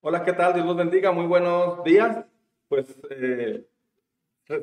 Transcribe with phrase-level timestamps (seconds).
[0.00, 0.54] Hola, ¿qué tal?
[0.54, 1.12] Dios los bendiga.
[1.12, 2.24] Muy buenos días.
[2.68, 3.66] Pues eh,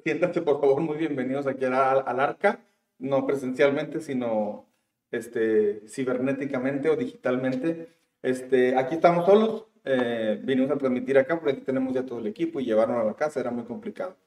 [0.03, 1.73] siéntate, por favor, muy bienvenidos aquí al,
[2.05, 2.59] al Arca,
[2.99, 4.67] no presencialmente, sino
[5.11, 7.89] este, cibernéticamente o digitalmente.
[8.21, 9.65] Este, aquí estamos solos.
[9.85, 13.03] Eh, vinimos a transmitir acá porque aquí tenemos ya todo el equipo y llevarnos a
[13.03, 14.17] la casa era muy complicado.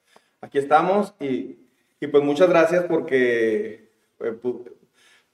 [0.40, 1.58] Aquí estamos y,
[2.00, 4.70] y pues muchas gracias porque eh, pu-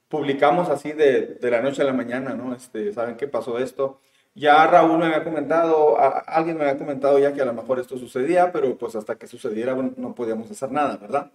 [0.09, 2.54] publicamos así de, de la noche a la mañana, ¿no?
[2.54, 4.00] Este, ¿Saben qué pasó esto?
[4.35, 7.79] Ya Raúl me había comentado, a- alguien me había comentado ya que a lo mejor
[7.79, 11.30] esto sucedía, pero pues hasta que sucediera no podíamos hacer nada, ¿verdad?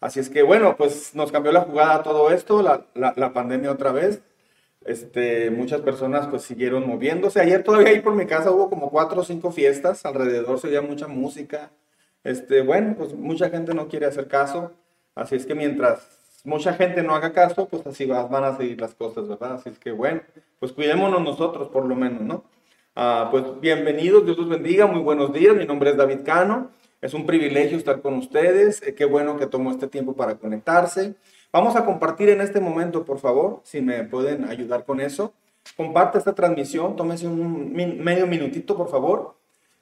[0.00, 3.72] Así es que bueno, pues nos cambió la jugada todo esto, la, la, la pandemia
[3.72, 4.22] otra vez.
[4.86, 7.40] Este, muchas personas pues siguieron moviéndose.
[7.40, 10.82] Ayer todavía ahí por mi casa hubo como cuatro o cinco fiestas, alrededor se oía
[10.82, 11.70] mucha música.
[12.24, 14.72] Este, bueno, pues mucha gente no quiere hacer caso.
[15.14, 18.80] Así es que mientras mucha gente no haga caso, pues así va- van a seguir
[18.80, 19.54] las cosas, ¿verdad?
[19.54, 20.20] Así es que bueno,
[20.60, 22.44] pues cuidémonos nosotros por lo menos, ¿no?
[22.96, 26.70] Ah, pues bienvenidos, Dios los bendiga, muy buenos días, mi nombre es David Cano,
[27.00, 31.14] es un privilegio estar con ustedes, eh, qué bueno que tomó este tiempo para conectarse.
[31.52, 35.32] Vamos a compartir en este momento, por favor, si me pueden ayudar con eso.
[35.76, 39.34] Comparte esta transmisión, tómese un min- medio minutito, por favor.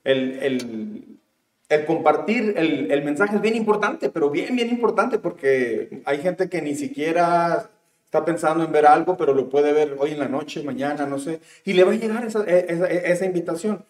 [0.05, 1.19] El, el,
[1.69, 6.49] el compartir el, el mensaje es bien importante, pero bien, bien importante, porque hay gente
[6.49, 7.71] que ni siquiera
[8.13, 11.19] está pensando en ver algo, pero lo puede ver hoy en la noche, mañana, no
[11.19, 13.87] sé, y le va a llegar esa, esa, esa invitación.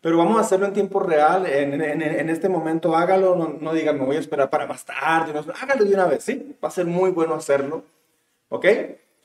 [0.00, 3.92] Pero vamos a hacerlo en tiempo real, en, en, este momento hágalo, no, no diga
[3.92, 6.56] me voy a esperar para más tarde, no, hágalo de una vez, ¿sí?
[6.62, 7.84] Va a ser muy bueno hacerlo,
[8.48, 8.66] ¿ok?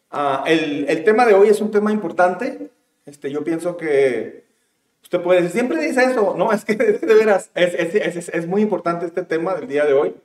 [0.10, 2.72] Ah, el, el tema de hoy es un tema importante,
[3.06, 4.44] este, yo pienso que
[5.12, 6.36] Usted puede decir, siempre dice eso.
[6.38, 9.84] No, es que de veras, es, es, es, es muy importante este tema del día
[9.84, 10.16] de hoy.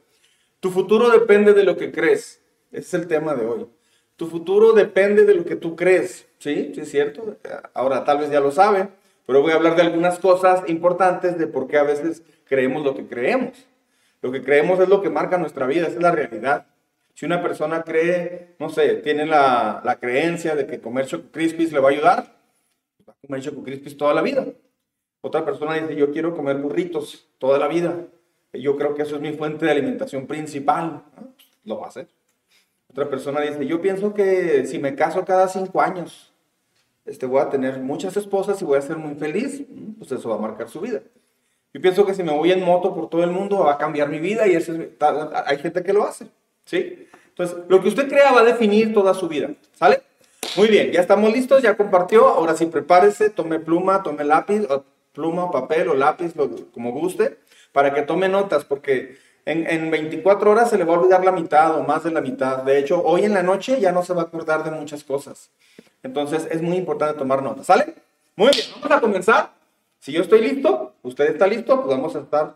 [0.60, 2.40] Tu futuro depende de lo que crees.
[2.70, 3.66] Ese es el tema de hoy.
[4.14, 6.28] Tu futuro depende de lo que tú crees.
[6.38, 6.70] ¿Sí?
[6.72, 7.36] ¿Sí es cierto?
[7.74, 8.88] Ahora tal vez ya lo sabe,
[9.26, 12.94] pero voy a hablar de algunas cosas importantes de por qué a veces creemos lo
[12.94, 13.66] que creemos.
[14.22, 16.66] Lo que creemos es lo que marca nuestra vida, esa es la realidad.
[17.12, 21.72] Si una persona cree, no sé, tiene la, la creencia de que comer Choco Crispies
[21.72, 22.36] le va a ayudar,
[23.08, 24.46] va a comer Choco Crispies toda la vida.
[25.26, 27.96] Otra persona dice, yo quiero comer burritos toda la vida.
[28.52, 31.02] Yo creo que eso es mi fuente de alimentación principal.
[31.64, 32.06] Lo va a hacer.
[32.88, 36.32] Otra persona dice, yo pienso que si me caso cada cinco años,
[37.04, 39.64] este, voy a tener muchas esposas y voy a ser muy feliz.
[39.98, 41.02] Pues eso va a marcar su vida.
[41.74, 44.08] Yo pienso que si me voy en moto por todo el mundo va a cambiar
[44.08, 44.74] mi vida y eso
[45.44, 46.28] hay gente que lo hace.
[46.64, 47.08] ¿Sí?
[47.30, 49.50] Entonces, lo que usted crea va a definir toda su vida.
[49.72, 50.02] ¿Sale?
[50.56, 52.28] Muy bien, ya estamos listos, ya compartió.
[52.28, 54.68] Ahora sí, prepárese, tome pluma, tome lápiz,
[55.16, 57.38] pluma, papel o lápiz, lo, como guste,
[57.72, 61.32] para que tome notas, porque en, en 24 horas se le va a olvidar la
[61.32, 62.58] mitad o más de la mitad.
[62.58, 65.50] De hecho, hoy en la noche ya no se va a acordar de muchas cosas.
[66.02, 67.66] Entonces, es muy importante tomar notas.
[67.66, 67.94] ¿Sale?
[68.36, 69.50] Muy bien, vamos a comenzar.
[69.98, 72.54] Si yo estoy listo, usted está listo, pues vamos a estar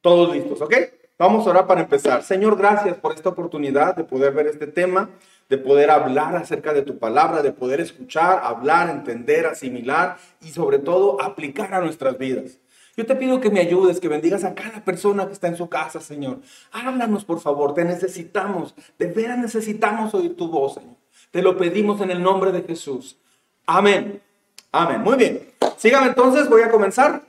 [0.00, 0.74] todos listos, ¿ok?
[1.18, 2.22] Vamos a orar para empezar.
[2.22, 5.10] Señor, gracias por esta oportunidad de poder ver este tema,
[5.50, 10.78] de poder hablar acerca de tu palabra, de poder escuchar, hablar, entender, asimilar y sobre
[10.78, 12.58] todo aplicar a nuestras vidas.
[12.96, 15.68] Yo te pido que me ayudes, que bendigas a cada persona que está en su
[15.68, 16.38] casa, Señor.
[16.70, 20.94] Háblanos, por favor, te necesitamos, de veras necesitamos oír tu voz, Señor.
[21.32, 23.18] Te lo pedimos en el nombre de Jesús.
[23.66, 24.22] Amén.
[24.70, 25.00] Amén.
[25.02, 25.52] Muy bien.
[25.76, 27.22] Sígame entonces, voy a comenzar.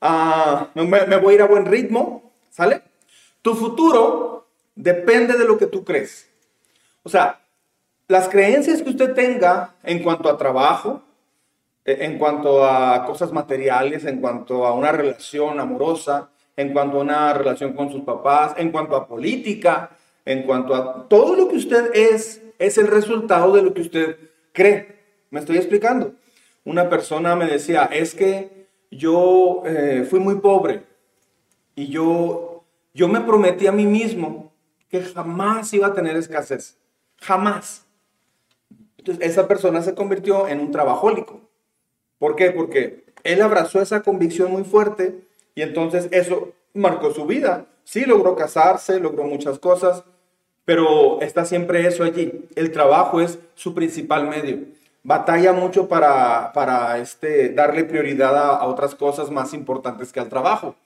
[0.00, 2.82] Ah, me, me voy a ir a buen ritmo, ¿sale?
[3.40, 6.28] Tu futuro depende de lo que tú crees.
[7.04, 7.41] O sea,
[8.12, 11.02] las creencias que usted tenga en cuanto a trabajo,
[11.86, 17.00] eh, en cuanto a cosas materiales, en cuanto a una relación amorosa, en cuanto a
[17.00, 19.96] una relación con sus papás, en cuanto a política,
[20.26, 24.18] en cuanto a todo lo que usted es, es el resultado de lo que usted
[24.52, 24.98] cree.
[25.30, 26.12] ¿Me estoy explicando?
[26.66, 30.84] Una persona me decía, es que yo eh, fui muy pobre
[31.74, 32.62] y yo,
[32.92, 34.52] yo me prometí a mí mismo
[34.90, 36.76] que jamás iba a tener escasez.
[37.16, 37.86] Jamás.
[39.02, 41.40] Entonces, esa persona se convirtió en un trabajólico.
[42.20, 42.52] ¿Por qué?
[42.52, 45.24] Porque él abrazó esa convicción muy fuerte
[45.56, 47.66] y entonces eso marcó su vida.
[47.82, 50.04] Sí, logró casarse, logró muchas cosas,
[50.64, 52.46] pero está siempre eso allí.
[52.54, 54.58] El trabajo es su principal medio.
[55.02, 60.76] Batalla mucho para, para este, darle prioridad a, otras cosas más importantes que al trabajo.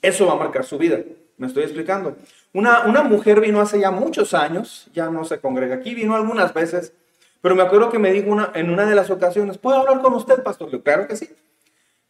[0.00, 0.98] Eso va a marcar su vida.
[1.36, 2.16] ¿Me estoy explicando?
[2.54, 6.54] Una, una mujer vino hace ya muchos años, ya no se congrega aquí, vino algunas
[6.54, 6.94] veces,
[7.42, 10.14] pero me acuerdo que me dijo una, en una de las ocasiones, ¿puedo hablar con
[10.14, 10.82] usted, pastor?
[10.82, 11.28] Claro que sí.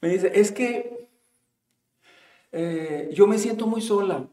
[0.03, 1.09] Me dice, es que
[2.53, 4.27] eh, yo me siento muy sola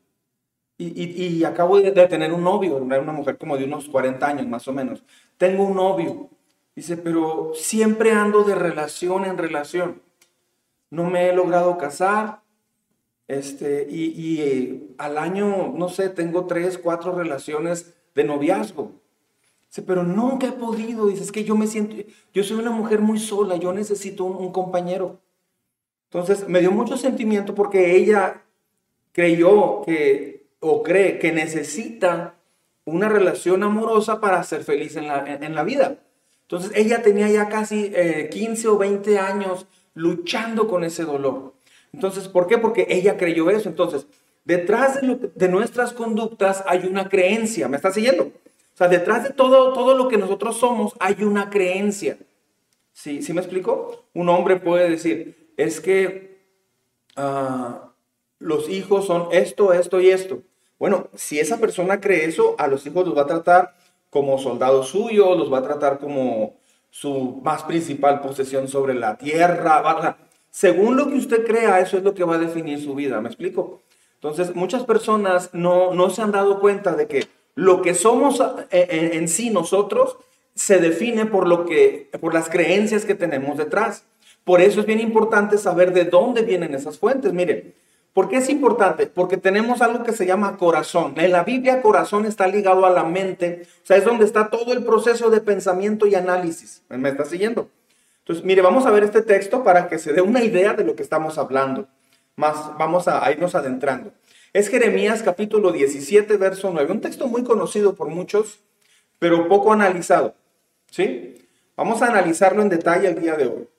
[0.78, 4.28] y, y- acabo de, de tener un novio, una una mujer como de unos 40
[4.28, 5.04] años más o menos.
[5.38, 6.30] Tengo un novio.
[6.76, 10.02] Dice, pero siempre ando de relación en relación.
[10.92, 12.42] no me he logrado casar,
[13.28, 18.94] este, y, eh, al año, no sé, tengo tres, cuatro relaciones de noviazgo.
[19.70, 21.08] Dice, pero nunca he podido.
[21.08, 21.96] Dice, es que yo me siento,
[22.34, 25.20] yo soy una mujer muy sola, yo necesito un, compañero.
[26.10, 28.44] Entonces me dio mucho sentimiento porque ella
[29.12, 32.36] creyó que, o cree que necesita
[32.86, 36.00] una relación amorosa para ser feliz en la, en, la vida.
[36.44, 37.92] Entonces ella tenía ya casi
[38.32, 41.54] 15 eh, o 20 años luchando con ese dolor.
[41.92, 42.58] Entonces, ¿por qué?
[42.58, 43.68] Porque ella creyó eso.
[43.70, 44.08] Entonces,
[44.46, 47.68] detrás de, nuestras conductas hay una creencia.
[47.68, 48.32] ¿Me está siguiendo?
[48.78, 52.20] O sea, detrás de todo, todo lo que nosotros somos hay una creencia.
[52.94, 54.06] ¿Sí, ¿Sí me explico?
[54.14, 56.46] Un hombre puede decir, es que
[57.16, 57.90] ah,
[58.38, 60.44] los hijos son esto, esto y esto.
[60.78, 63.74] Bueno, si esa persona cree eso, a los hijos los va a tratar
[64.12, 66.58] como soldados suyos, los va a tratar como
[66.92, 70.18] su más principal posesión sobre la tierra.
[70.52, 73.20] Según lo que usted crea, eso es lo que va a definir su vida.
[73.22, 73.82] ¿Me explico?
[74.14, 78.40] Entonces, muchas personas no, no se han dado cuenta de que lo que somos
[78.70, 80.18] eh, en, sí nosotros
[80.54, 84.04] se define por, lo que, por las creencias que tenemos detrás.
[84.44, 87.34] Por eso es bien importante saber de dónde vienen esas fuentes.
[87.34, 87.74] Mire,
[88.14, 89.08] ¿por qué es importante?
[89.08, 91.16] Porque tenemos algo que se llama corazón.
[91.18, 94.72] En la Biblia corazón está ligado a la mente, o sea, es donde está todo
[94.72, 96.84] el proceso de pensamiento y análisis.
[96.90, 97.70] ¿Me está siguiendo?
[98.20, 100.96] Entonces, mire, vamos a ver este texto para que se dé una idea de lo
[100.96, 101.88] que estamos hablando.
[102.36, 104.12] Más, vamos a, irnos adentrando.
[104.54, 108.60] Es Jeremías capítulo 17, verso 9, un texto muy conocido por muchos,
[109.20, 110.36] pero poco analizado.
[110.90, 111.48] ¿Sí?
[111.76, 113.70] Vamos a analizarlo en detalle el día de hoy.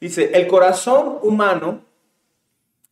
[0.00, 1.84] Dice, el corazón humano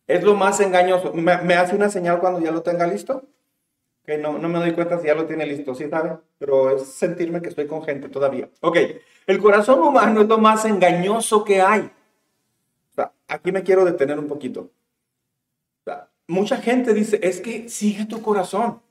[0.07, 1.13] es lo más engañoso.
[1.13, 3.23] ¿Me, hace una señal cuando ya lo tenga listo?
[4.05, 6.17] Que no, no me doy cuenta si ya lo tiene listo, ¿sí sabe?
[6.39, 8.49] Pero es sentirme que estoy con gente todavía.
[8.61, 8.77] Ok,
[9.27, 11.91] el corazón humano es lo más engañoso que hay.
[13.27, 14.69] aquí me quiero detener un poquito.
[16.27, 18.81] Mucha gente dice, es que sigue tu corazón.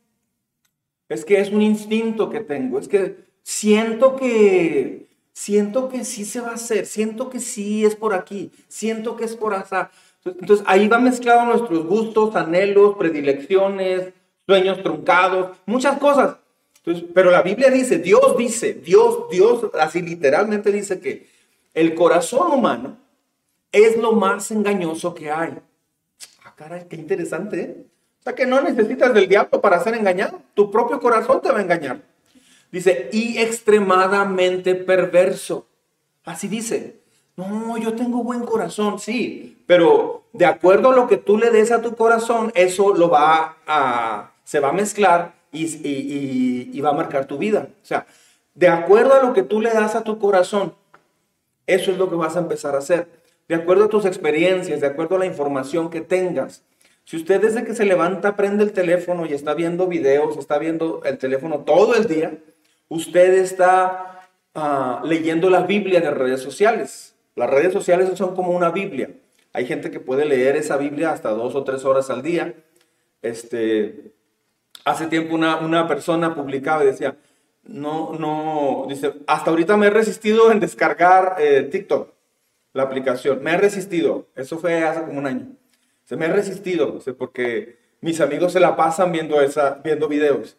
[1.09, 2.79] Es que es un instinto que tengo.
[2.79, 6.87] Es que siento que, siento que sí se va a hacer.
[6.87, 8.51] Siento que sí es por aquí.
[8.69, 9.91] Siento que es por allá.
[10.25, 14.13] Entonces ahí va mezclado nuestros gustos, anhelos, predilecciones,
[14.47, 16.37] sueños truncados, muchas cosas.
[17.15, 21.27] pero la Biblia dice, Dios dice, Dios, Dios así literalmente dice que
[21.75, 22.97] el corazón humano
[23.73, 25.55] es lo más engañoso que hay.
[26.89, 27.87] Qué interesante, ¿eh?
[28.21, 30.41] O sea que no necesitas del diablo para ser engañado.
[30.55, 32.01] Tu propio corazón te va a engañar.
[32.73, 35.67] Dice, y extremadamente perverso.
[36.25, 37.05] Así dice.
[37.37, 41.73] No, yo tengo buen corazón, sí, pero de acuerdo a lo que tú le des
[41.73, 47.27] a tu corazón, eso lo va a, se va a mezclar y, va a marcar
[47.27, 47.69] tu vida.
[47.83, 48.07] O sea,
[48.55, 50.75] de acuerdo a lo que tú le das a tu corazón,
[51.67, 53.09] eso es lo que vas a empezar a hacer.
[53.49, 56.63] De acuerdo a tus experiencias, de acuerdo a la información que tengas.
[57.05, 61.03] Si usted desde que se levanta prende el teléfono y está viendo videos, está viendo
[61.05, 62.39] el teléfono todo el día,
[62.89, 67.15] usted está ah, leyendo la Biblia de redes sociales.
[67.37, 69.11] Las redes sociales son como una Biblia.
[69.53, 72.55] Hay gente que puede leer esa Biblia hasta dos o tres horas al día.
[73.21, 74.15] Este,
[74.85, 77.17] Hace tiempo una, una persona publicaba y decía,
[77.63, 82.13] no, no, dice, hasta ahorita me he resistido en descargar eh, TikTok,
[82.75, 83.43] la aplicación.
[83.43, 84.29] Me he resistido.
[84.37, 85.47] Eso fue hace como un año.
[86.05, 90.59] Se me he resistido, porque mis amigos se la pasan viendo, esa, viendo videos.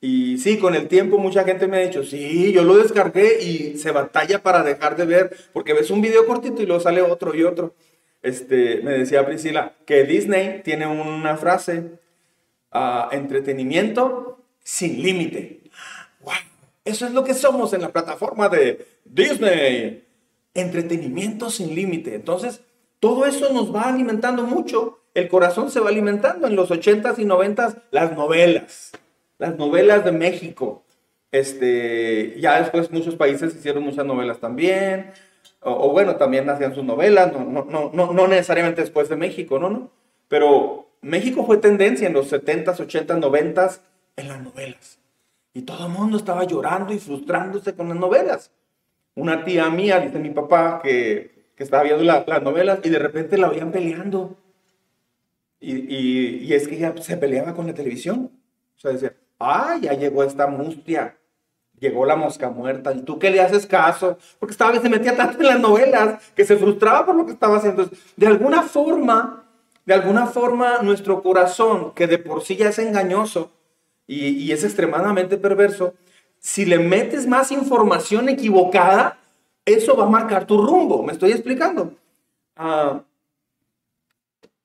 [0.00, 3.78] Y sí, con el tiempo mucha gente me ha dicho, sí, yo lo descargué y
[3.78, 7.34] se batalla para dejar de ver, porque ves un video cortito y luego sale otro
[7.36, 7.74] y otro.
[8.22, 12.00] Este, me decía Priscila que Disney tiene una frase
[13.12, 15.60] entretenimiento sin límite.
[16.84, 20.09] Eso es lo que somos en la plataforma de Disney.
[20.54, 22.14] Entretenimiento sin límite.
[22.14, 22.62] Entonces,
[22.98, 24.98] todo eso nos va alimentando mucho.
[25.14, 28.92] El corazón se va alimentando en los 80s y 90s, las novelas,
[29.38, 30.84] las novelas de México.
[31.32, 35.12] Este, ya después muchos países hicieron muchas novelas también.
[35.62, 39.68] O, bueno, también hacían sus novelas, no, no, no, no necesariamente después de México, no,
[39.68, 39.90] no.
[40.28, 43.80] Pero México fue tendencia en los 70s, 80s, 90s
[44.16, 44.98] en las novelas.
[45.52, 48.52] Y todo el mundo estaba llorando y frustrándose con las novelas.
[49.14, 53.38] Una tía mía, dice mi papá, que, que estaba viendo las novelas y de repente
[53.38, 54.36] la veían peleando.
[55.60, 58.30] Y, y, es que ella se peleaba con la televisión.
[58.76, 61.18] O sea, decía, ay, ya llegó esta mustia,
[61.78, 64.16] llegó la mosca muerta, ¿y tú qué le haces caso?
[64.38, 67.56] Porque estaba, se metía tanto en las novelas que se frustraba por lo que estaba
[67.56, 67.90] haciendo.
[68.16, 69.44] De alguna forma,
[69.84, 73.50] de alguna forma nuestro corazón, que de por sí ya es engañoso
[74.06, 75.94] y, es extremadamente perverso,
[76.40, 79.18] si le metes más información equivocada,
[79.64, 81.02] eso va a marcar tu rumbo.
[81.04, 81.94] ¿Me estoy explicando?
[82.56, 83.04] Ah,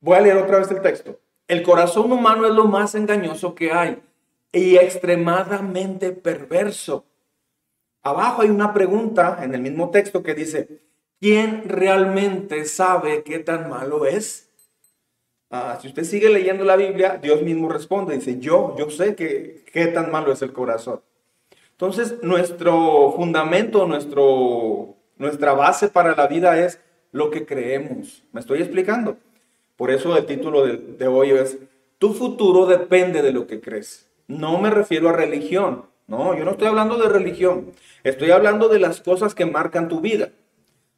[0.05, 1.19] Voy a leer otra vez el texto.
[1.47, 4.03] El corazón humano es lo más engañoso que hay
[4.51, 7.05] y extremadamente perverso.
[8.03, 10.79] Abajo hay una pregunta en el mismo texto que dice,
[11.19, 14.51] ¿quién realmente sabe qué tan malo es?
[15.49, 19.65] Ah, si usted sigue leyendo la Biblia, Dios mismo responde, dice, yo, yo sé que,
[19.73, 21.01] qué tan malo es el corazón.
[21.77, 26.79] Entonces, nuestro fundamento, nuestro, nuestra base para la vida es
[27.11, 28.23] lo que creemos.
[28.31, 29.17] ¿Me estoy explicando?
[29.75, 31.57] Por eso el título de, hoy es,
[31.99, 34.07] tu futuro depende de lo que crees.
[34.27, 35.83] No me refiero a religión.
[36.07, 37.73] No, yo no estoy hablando de religión.
[38.05, 40.29] Estoy hablando de las cosas que marcan tu vida.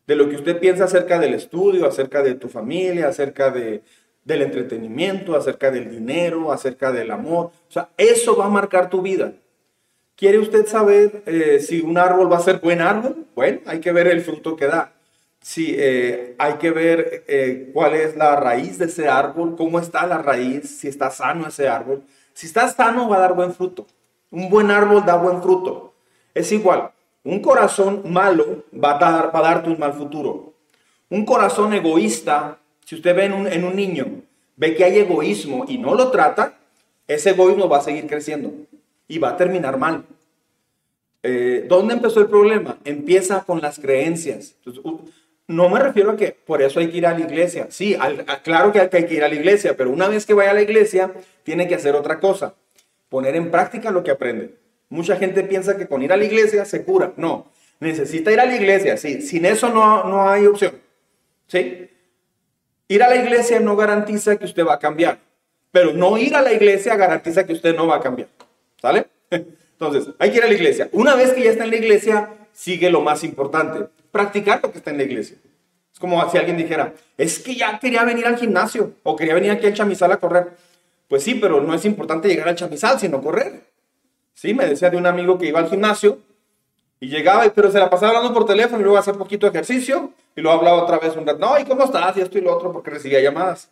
[0.06, 3.82] De lo que usted piensa acerca del estudio, acerca de tu familia, acerca de,
[4.24, 7.46] del entretenimiento, acerca del dinero, acerca del amor.
[7.68, 9.34] O sea, eso va a marcar tu vida.
[10.18, 13.28] ¿Quiere usted saber eh, si un árbol va a ser buen árbol?
[13.36, 14.94] Bueno, hay que ver el fruto que da.
[15.42, 20.08] Si eh, hay que ver eh, cuál es la raíz de ese árbol, cómo está
[20.08, 22.04] la raíz, si está sano ese árbol.
[22.34, 23.86] Si está sano, va a dar buen fruto.
[24.32, 25.94] Un buen árbol da buen fruto.
[26.34, 26.90] Es igual,
[27.24, 30.56] un corazón malo va a, dar, va a darte un mal futuro.
[31.12, 34.24] Un corazón egoísta, si usted ve en un, en un niño,
[34.56, 36.58] ve que hay egoísmo y no lo trata,
[37.08, 38.52] ese egoísmo va a seguir creciendo
[39.08, 40.04] y va a terminar mal.
[41.24, 42.78] Eh, ¿Dónde empezó el problema?
[42.86, 44.56] Empieza con las creencias.
[45.48, 47.68] no me refiero a que por eso hay que ir a la iglesia.
[47.70, 47.98] Sí,
[48.44, 50.62] claro que hay, que ir a la iglesia, pero una vez que vaya a la
[50.62, 51.12] iglesia,
[51.44, 52.56] tiene que hacer otra cosa.
[53.10, 54.56] Poner en práctica lo que aprende.
[54.90, 57.14] Mucha gente piensa que con ir a la iglesia se cura.
[57.18, 58.98] No, necesita ir a la iglesia.
[58.98, 60.74] Sí, sin eso no, no hay opción.
[61.48, 61.90] ¿Sí?
[62.90, 65.20] Ir a la iglesia no garantiza que usted va a cambiar,
[65.72, 68.30] pero no ir a la iglesia garantiza que usted no va a cambiar.
[68.82, 69.08] ¿Sale?
[69.30, 70.90] Entonces, hay que ir a la iglesia.
[70.92, 74.80] Una vez que ya está en la iglesia, sigue lo más importante, practicar lo que
[74.80, 75.38] está en la iglesia.
[75.94, 79.52] Es como si alguien dijera, es que ya quería venir al gimnasio o quería venir
[79.52, 80.50] aquí al chamizal a correr.
[81.08, 83.64] Pues sí, pero no es importante llegar al chamizal, sino correr.
[84.34, 86.20] Sí, me decía de un amigo que iba al gimnasio
[87.00, 90.42] y llegaba, pero se la pasaba hablando por teléfono y luego hacía poquito ejercicio y
[90.42, 91.26] luego hablaba otra vez un.
[91.40, 92.18] No, ¿y cómo estás?
[92.18, 93.70] Y esto y lo otro porque recibía llamadas.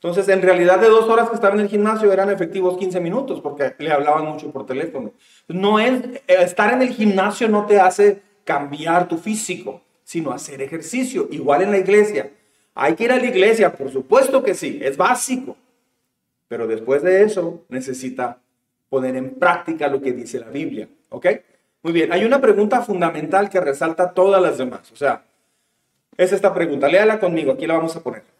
[0.00, 3.40] Entonces, en realidad, de dos horas que estaba en el gimnasio eran efectivos 15 minutos
[3.40, 5.12] porque le hablaban mucho por teléfono.
[5.48, 11.26] No es, estar en el gimnasio no te hace cambiar tu físico, sino hacer ejercicio.
[11.32, 12.30] Igual en la iglesia.
[12.76, 15.56] Hay que ir a la iglesia, por supuesto que sí, es básico.
[16.46, 18.38] Pero después de eso, necesita
[18.88, 20.88] poner en práctica lo que dice la Biblia.
[21.08, 21.26] ¿Ok?
[21.82, 24.92] Muy bien, hay una pregunta fundamental que resalta todas las demás.
[24.92, 25.24] O sea,
[26.16, 26.86] es esta pregunta.
[26.86, 28.37] Léala conmigo, aquí la vamos a poner.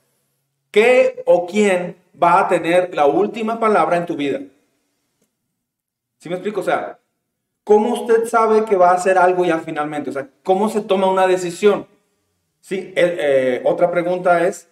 [0.70, 4.40] ¿Qué o quién va a tener la última palabra en tu vida?
[6.18, 6.60] ¿Sí me explico?
[6.60, 6.98] O sea,
[7.64, 10.10] ¿cómo usted sabe que va a hacer algo ya finalmente?
[10.10, 11.86] O sea, ¿cómo se toma una decisión?
[12.60, 14.68] Sí, eh, eh, otra pregunta es,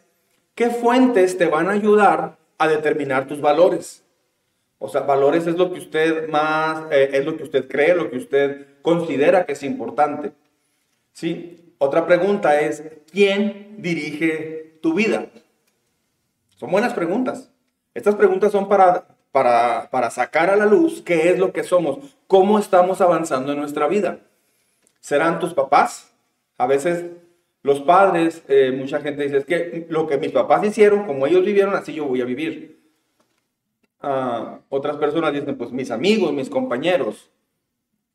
[0.54, 4.02] ¿qué fuentes te van a ayudar a determinar tus valores?
[4.78, 8.10] O sea, valores es lo que usted más, eh, es lo que usted cree, lo
[8.10, 10.32] que usted considera que es importante.
[11.12, 15.26] Sí, otra pregunta es, ¿quién dirige tu vida?
[16.56, 17.50] Son buenas preguntas.
[17.94, 22.16] Estas preguntas son para, para, para sacar a la luz qué es lo que somos,
[22.26, 24.20] cómo estamos avanzando en nuestra vida.
[25.00, 26.12] ¿Serán tus papás?
[26.58, 27.04] A veces
[27.62, 31.44] los padres, eh, mucha gente dice, es que lo que mis papás hicieron, como ellos
[31.44, 32.80] vivieron, así yo voy a vivir.
[34.00, 37.30] Ah, otras personas dicen, pues mis amigos, mis compañeros,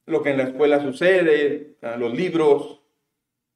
[0.05, 2.81] lo que en la escuela sucede, ah, los libros.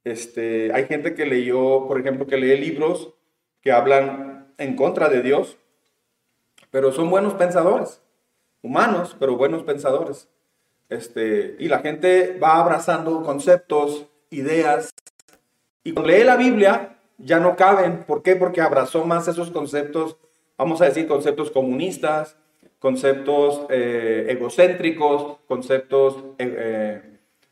[0.04, 3.14] Este, hay gente que leyó, por ejemplo, que lee libros
[3.62, 5.58] que hablan en contra de Dios,
[6.72, 8.02] pero son buenos pensadores,
[8.62, 10.28] humanos, pero buenos pensadores.
[10.90, 14.94] Este, y la gente va abrazando conceptos, ideas,
[15.84, 18.04] y cuando lee la Biblia ya no caben.
[18.04, 18.36] ¿Por qué?
[18.36, 20.18] Porque abrazó más esos conceptos,
[20.58, 22.38] vamos a decir, conceptos comunistas,
[22.80, 27.02] conceptos eh, egocéntricos, conceptos eh, eh,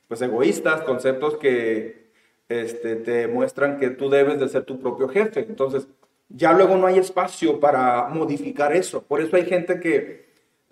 [0.07, 2.11] pues egoístas, conceptos que
[2.49, 5.41] este, te muestran que tú debes de ser tu propio jefe.
[5.41, 5.87] Entonces,
[6.33, 9.03] ya luego no hay espacio para modificar eso.
[9.03, 10.25] Por eso hay gente que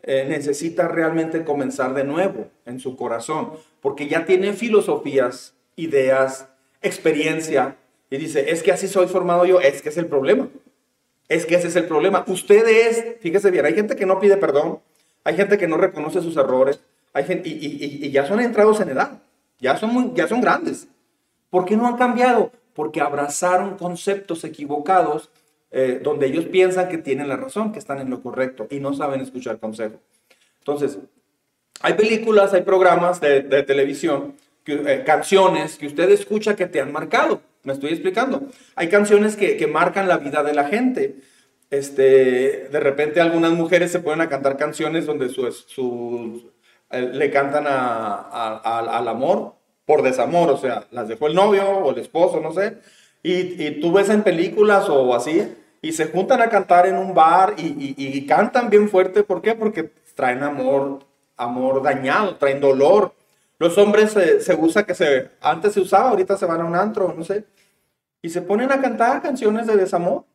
[0.03, 6.47] eh, necesita realmente comenzar de nuevo en su corazón, porque ya tiene filosofías, ideas,
[6.81, 7.77] experiencia,
[8.09, 10.49] y dice, es que así soy formado yo, es que es el problema.
[11.29, 12.25] Es que ese es el problema.
[12.27, 14.79] Ustedes, fíjese bien, hay gente que no pide perdón,
[15.23, 16.81] hay gente que no reconoce sus errores,
[17.13, 19.21] hay gente, y, ya son entrados en edad,
[19.59, 20.87] ya son, ya son grandes.
[21.49, 22.51] ¿Por qué no han cambiado?
[22.73, 25.29] Porque abrazaron conceptos equivocados
[25.71, 28.93] eh, donde ellos piensan que tienen la razón, que están en lo correcto y no
[28.93, 30.01] saben escuchar consejo.
[30.59, 30.99] Entonces,
[31.81, 34.35] hay películas, hay programas de, televisión,
[34.65, 37.41] eh, canciones que usted escucha que te han marcado.
[37.63, 38.43] Me estoy explicando.
[38.75, 41.15] Hay canciones que, que marcan la vida de la gente.
[41.69, 46.51] este, de repente algunas mujeres se ponen a cantar canciones donde su, su
[46.89, 51.91] eh, le cantan a, al amor por desamor, o sea, las dejó el novio o
[51.91, 52.77] el esposo, no sé,
[53.23, 55.47] y, y tú ves en películas o así,
[55.81, 59.55] y se juntan a cantar en un bar y, y, cantan bien fuerte, ¿por qué?
[59.55, 60.99] Porque traen amor,
[61.37, 63.13] amor dañado, traen dolor.
[63.57, 66.75] Los hombres se, se usa que se, antes se usaba, ahorita se van a un
[66.75, 67.45] antro, no sé,
[68.21, 70.25] y se ponen a cantar canciones de desamor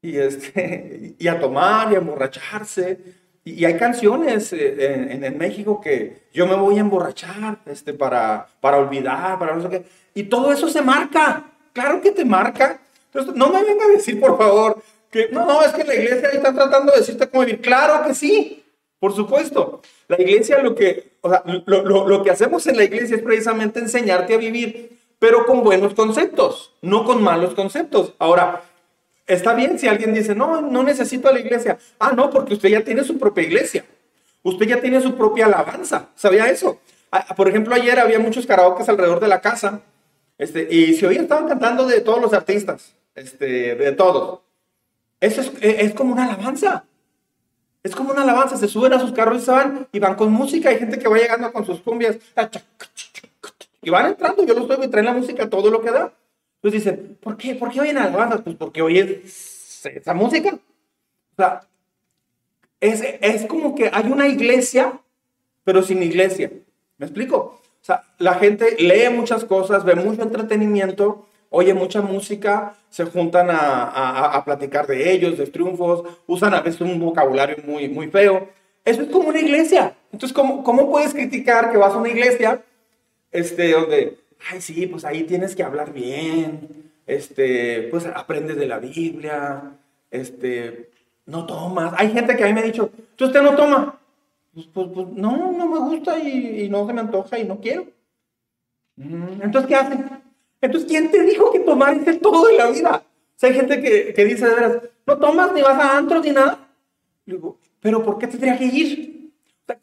[0.00, 3.18] y, este, y a tomar y a emborracharse.
[3.44, 8.46] Y, hay canciones eh, en, en, México que yo me voy a emborrachar este, para,
[8.60, 9.84] para olvidar, para no sé qué.
[10.14, 11.44] Y todo eso se marca.
[11.72, 12.80] Claro que te marca.
[13.12, 16.28] Entonces, no me venga a decir, por favor, que no, no, es que la iglesia
[16.30, 17.60] está tratando de decirte cómo vivir.
[17.60, 18.64] Claro que sí,
[18.98, 19.80] por supuesto.
[20.08, 23.22] La iglesia lo que, o sea, lo, lo, lo que hacemos en la iglesia es
[23.22, 28.14] precisamente enseñarte a vivir, pero con buenos conceptos, no con malos conceptos.
[28.18, 28.62] Ahora,
[29.28, 31.78] Está bien si alguien dice, no, no necesito a la iglesia.
[31.98, 33.84] Ah, no, porque usted ya tiene su propia iglesia.
[34.42, 36.08] Usted ya tiene su propia alabanza.
[36.16, 36.80] ¿Sabía eso?
[37.12, 39.82] Ah, por ejemplo, ayer había muchos karaokes alrededor de la casa.
[40.38, 44.40] Este, y si hoy estaban cantando de todos los artistas, este, de todos.
[45.20, 46.84] Eso es, es, como una alabanza.
[47.82, 48.56] Es como una alabanza.
[48.56, 50.70] Se suben a sus carros y se van y van con música.
[50.70, 52.18] Hay gente que va llegando con sus cumbias.
[53.82, 54.44] Y van entrando.
[54.44, 56.12] Yo los veo y traen la música todo lo que da.
[56.56, 57.54] Entonces dicen, ¿por qué?
[57.54, 58.42] ¿Por qué oyen alabanzas?
[58.42, 60.54] Pues porque oyen esa música.
[60.54, 61.62] O sea,
[62.80, 65.00] es, es como que hay una iglesia,
[65.64, 66.50] pero sin iglesia.
[66.96, 67.60] ¿Me explico?
[67.80, 73.50] O sea, la gente lee muchas cosas, ve mucho entretenimiento, oye mucha música, se juntan
[73.50, 78.08] a, a, a, platicar de ellos, de triunfos, usan a veces un vocabulario muy, muy
[78.08, 78.48] feo.
[78.84, 79.94] Eso es como una iglesia.
[80.12, 82.62] Entonces, ¿cómo, cómo puedes criticar que vas a una iglesia
[83.30, 84.18] este, donde
[84.50, 89.76] ay, sí, pues ahí tienes que hablar bien, este, pues aprendes de la Biblia,
[90.10, 90.90] este,
[91.26, 91.94] no tomas.
[91.96, 93.98] Hay gente que a mí me ha dicho, ¿tú usted no toma?
[94.54, 97.86] Pues, pues, pues no, no me gusta y, no se me antoja y no quiero.
[98.96, 100.17] Mm, entonces, ¿qué hacen?
[100.60, 103.02] Entonces, ¿quién te dijo que tomar es todo en la vida?
[103.04, 106.24] O sea, hay gente que, que dice de veras, no tomas ni vas a antros
[106.24, 106.68] ni nada.
[107.24, 109.32] digo, ¿pero por qué tendría que ir?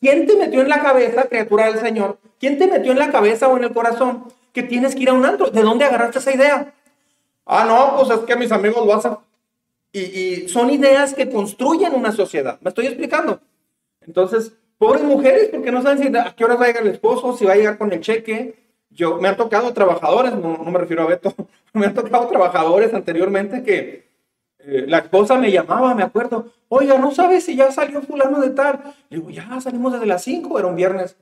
[0.02, 2.18] ¿Quién te metió en la cabeza, criatura del Señor?
[2.40, 5.14] ¿Quién te metió en la cabeza o en el corazón que tienes que ir a
[5.14, 5.52] un antro.
[5.52, 6.74] ¿De dónde agarraste esa idea?
[7.46, 9.18] Ah, no, pues es que mis amigos lo hacen.
[9.92, 12.58] Y, son ideas que construyen una sociedad.
[12.62, 13.42] ¿Me estoy explicando?
[14.02, 17.36] Entonces, pobres mujeres, porque no saben si, a qué hora va a llegar el esposo,
[17.36, 18.65] si va a llegar con el cheque.
[18.96, 21.34] Yo, me han tocado trabajadores, no, me refiero a Beto,
[21.74, 24.10] me han tocado trabajadores anteriormente que
[24.60, 28.52] eh, la esposa me llamaba, me acuerdo, oiga, ¿no sabes si ya salió fulano de
[28.52, 28.96] tal?
[29.10, 31.18] Le digo, ya salimos desde las 5, era un viernes.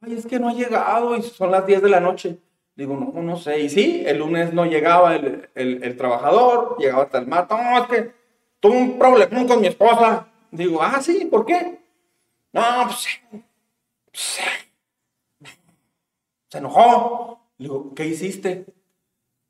[0.00, 2.38] Ay, es que no ha llegado y son las 10 de la noche.
[2.74, 3.60] Digo, no, no sé.
[3.60, 7.56] Y sí, el lunes no llegaba el, el, trabajador, llegaba hasta el martes.
[7.56, 8.12] No, es que
[8.60, 10.26] tuve un problema con mi esposa.
[10.50, 11.78] Digo, ah, sí, ¿por qué?
[12.52, 13.20] No, pues,
[16.54, 17.40] se enojó.
[17.58, 18.64] Digo, ¿qué hiciste?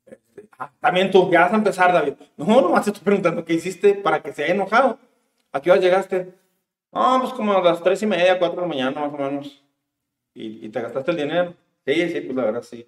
[0.05, 2.13] Este, ah, también tú, ya vas a empezar, David.
[2.35, 4.97] No, nomás estoy preguntando qué hiciste para que se haya enojado.
[5.51, 6.33] ¿A qué hora llegaste?
[6.91, 9.63] No, pues como a las tres y media, cuatro de la mañana, más o menos.
[10.33, 11.53] ¿Y, y te gastaste el dinero?
[11.85, 12.87] Sí, sí, pues la verdad sí.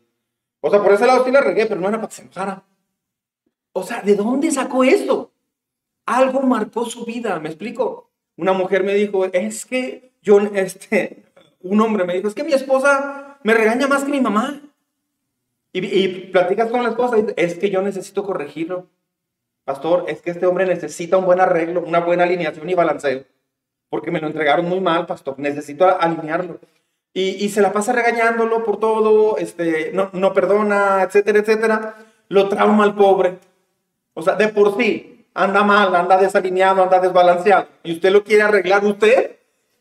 [0.61, 2.63] O sea, por ese lado sí la regué, pero no era para que se enojara.
[3.73, 5.31] O sea, ¿de dónde sacó esto?
[6.07, 8.09] Algo marcó su vida, ¿me explico?
[8.35, 11.25] Una mujer me dijo, es que yo, este,
[11.61, 14.61] un hombre me dijo, es que mi esposa me regaña más que mi mamá.
[15.73, 18.87] Y, y platicas con la esposa y dice, es que yo necesito corregirlo.
[19.65, 23.23] Pastor, es que este hombre necesita un buen arreglo, una buena alineación y balanceo.
[23.89, 25.37] Porque me lo entregaron muy mal, pastor.
[25.37, 26.59] Necesito alinearlo
[27.19, 31.95] y, se la pasa regañándolo por todo, este, no, no perdona, etcétera, etcétera,
[32.29, 33.39] lo trauma al pobre.
[34.13, 38.43] O sea, de por sí, anda mal, anda desalineado, anda desbalanceado, y usted lo quiere
[38.43, 39.36] arreglar usted,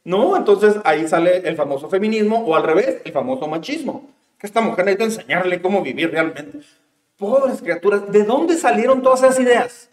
[0.06, 0.36] ¿no?
[0.36, 4.08] Entonces ahí sale el famoso feminismo, o al revés, el famoso machismo.
[4.38, 6.60] Que esta mujer necesita enseñarle cómo vivir realmente.
[7.18, 9.90] Pobres criaturas, ¿de dónde salieron todas esas ideas?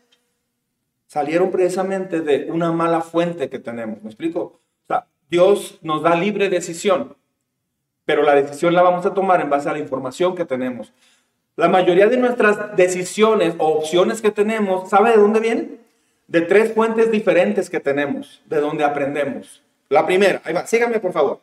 [1.08, 4.40] Salieron precisamente de una mala fuente que tenemos, ¿me explico?
[4.40, 7.16] O sea, Dios nos da libre decisión
[8.06, 10.92] pero la decisión la vamos a tomar en base a la información que tenemos.
[11.56, 15.80] La mayoría de nuestras decisiones o opciones que tenemos, ¿sabe de dónde vienen?
[16.28, 19.63] De tres fuentes diferentes que tenemos, de donde aprendemos.
[19.94, 21.40] La primera, ahí va, síganme por favor.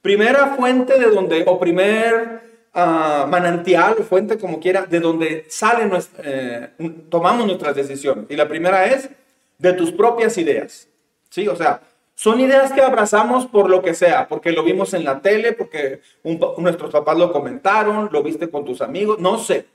[0.00, 2.40] Primera fuente de donde, o primer
[2.74, 5.92] uh, manantial fuente como quiera, de donde salen,
[6.24, 6.70] eh,
[7.08, 8.24] tomamos nuestras decisiones.
[8.28, 9.10] Y la primera es
[9.58, 10.88] de tus propias ideas.
[11.28, 11.46] ¿Sí?
[11.48, 11.80] O sea,
[12.14, 16.00] son ideas que abrazamos por lo que sea, porque lo vimos en la tele, porque
[16.58, 19.66] nuestros papás lo comentaron, lo viste con tus amigos, no sé,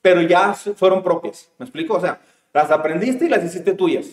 [0.00, 1.50] pero ya fueron propias.
[1.58, 1.94] ¿Me explico?
[1.94, 2.20] O sea,
[2.52, 4.06] Las aprendiste y las hiciste tuyas.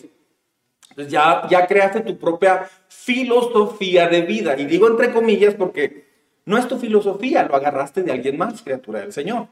[0.96, 4.58] Ya, ya creaste tu propia filosofía de vida.
[4.58, 6.08] Y digo entre comillas porque
[6.44, 9.48] no es tu filosofía, lo agarraste de alguien más, criatura del Señor.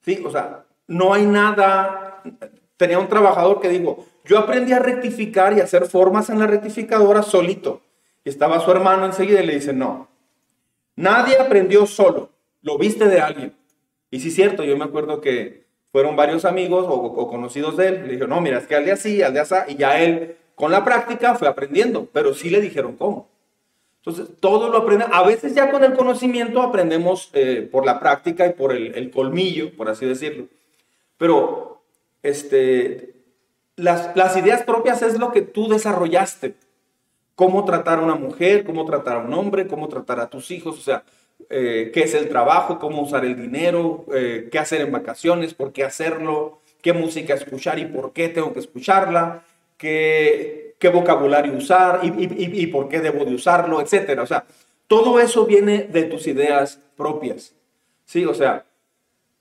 [0.00, 2.22] Sí, o sea, no hay nada.
[2.76, 7.22] Tenía un trabajador que dijo, yo aprendí a rectificar y hacer formas en la rectificadora
[7.22, 7.82] solito.
[8.24, 10.08] Y estaba su hermano enseguida y le dice, no,
[10.94, 12.30] nadie aprendió solo,
[12.62, 13.56] lo viste de alguien.
[14.10, 17.94] Y sí es cierto, yo me acuerdo que fueron varios amigos o, conocidos de él,
[18.02, 20.36] le dijeron, no, mira, es que al de así, al de así, y ya él
[20.62, 23.28] con la práctica fue aprendiendo, pero sí le dijeron cómo.
[23.96, 25.06] Entonces, todo lo aprende.
[25.10, 29.76] A veces ya con el conocimiento aprendemos eh, por la práctica y por el, colmillo,
[29.76, 30.46] por así decirlo.
[31.18, 31.82] Pero
[32.22, 33.12] este,
[33.74, 36.54] las, las ideas propias es lo que tú desarrollaste.
[37.34, 40.78] Cómo tratar a una mujer, cómo tratar a un hombre, cómo tratar a tus hijos.
[40.78, 41.02] O sea,
[41.50, 45.72] eh, qué es el trabajo, cómo usar el dinero, eh, qué hacer en vacaciones, por
[45.72, 49.42] qué hacerlo, qué música escuchar y por qué tengo que escucharla,
[49.82, 54.22] qué, vocabulario usar y, por qué debo de usarlo, etcétera.
[54.22, 54.46] O sea,
[54.86, 57.54] todo eso viene de tus ideas propias.
[58.04, 58.64] Sí, o sea,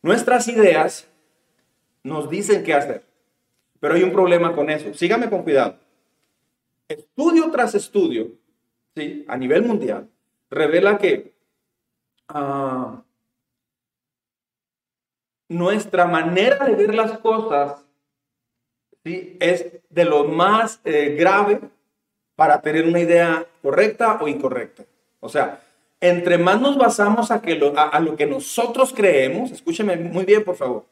[0.02, 1.08] nuestras ideas
[2.04, 3.04] nos dicen qué hacer,
[3.80, 4.94] pero hay un problema con eso.
[4.94, 5.78] Sígame con cuidado.
[6.88, 8.32] Estudio tras estudio,
[8.96, 10.10] sí, a nivel mundial,
[10.50, 11.32] revela que
[12.34, 13.04] Ah,
[15.50, 17.86] nuestra manera de ver las cosas
[19.04, 19.38] ¿sí?
[19.42, 21.60] es de lo más eh, grave
[22.36, 24.84] para tener una idea correcta o incorrecta.
[25.20, 25.62] O sea,
[26.00, 30.44] entre más nos basamos a, que lo, a, lo que nosotros creemos, escúcheme muy bien
[30.44, 30.86] por favor,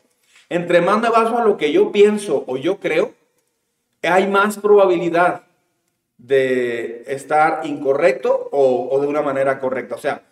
[0.49, 3.13] entre más me baso a lo que yo pienso o yo creo,
[4.03, 5.43] hay más probabilidad
[6.17, 9.95] de estar incorrecto o, de una manera correcta.
[9.95, 10.23] O sea,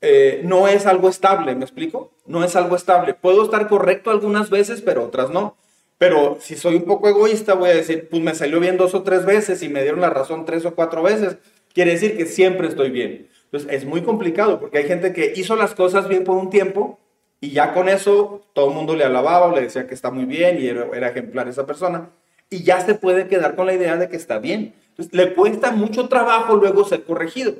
[0.00, 2.12] eh, no es algo estable, ¿me explico?
[2.26, 3.14] No es algo estable.
[3.14, 5.56] Puedo estar correcto algunas veces, pero otras no.
[5.98, 9.02] Pero si soy un poco egoísta, voy a decir, pues me salió bien dos o
[9.02, 11.36] tres veces y me dieron la razón tres o cuatro veces.
[11.72, 13.28] Quiere decir que siempre estoy bien.
[13.44, 16.98] Entonces es muy complicado porque hay gente que hizo las cosas bien por un tiempo
[17.40, 20.24] y ya con eso todo el mundo le alababa o le decía que está muy
[20.24, 22.10] bien y era, era ejemplar esa persona.
[22.50, 24.74] Y ya se puede quedar con la idea de que está bien.
[24.90, 27.54] Entonces le cuesta mucho trabajo luego ser corregido.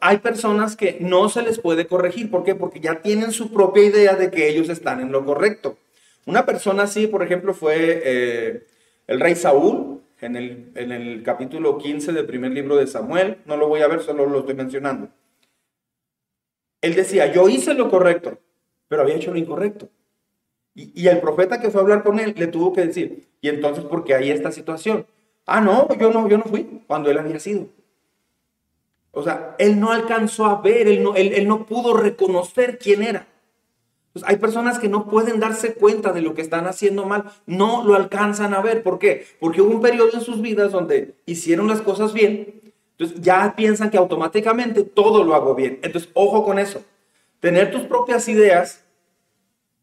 [0.00, 2.30] Hay personas que no se les puede corregir.
[2.30, 2.54] ¿Por qué?
[2.54, 5.76] Porque ya tienen su propia idea de que ellos están en lo correcto.
[6.26, 8.66] Una persona así, por ejemplo, fue eh,
[9.06, 13.38] el rey Saúl en el, en el capítulo 15 del primer libro de Samuel.
[13.46, 15.08] No lo voy a ver, solo lo estoy mencionando.
[16.80, 18.38] Él decía, yo hice lo correcto,
[18.88, 19.88] pero había hecho lo incorrecto.
[20.74, 23.48] Y, y, el profeta que fue a hablar con él le tuvo que decir, y
[23.48, 25.06] entonces, ¿por qué hay esta situación?
[25.46, 27.68] Ah, no, yo no, yo no fui, cuando él había sido.
[29.14, 33.26] O sea, él no alcanzó a ver, él no, él, no pudo reconocer quién era.
[34.14, 37.84] Pues hay personas que no pueden darse cuenta de lo que están haciendo mal, no
[37.84, 38.84] lo alcanzan a ver.
[38.84, 39.26] ¿Por qué?
[39.40, 43.90] Porque hubo un periodo en sus vidas donde hicieron las cosas bien, entonces ya piensan
[43.90, 45.80] que automáticamente todo lo hago bien.
[45.82, 46.80] Entonces, ojo con eso.
[47.40, 48.84] Tener tus propias ideas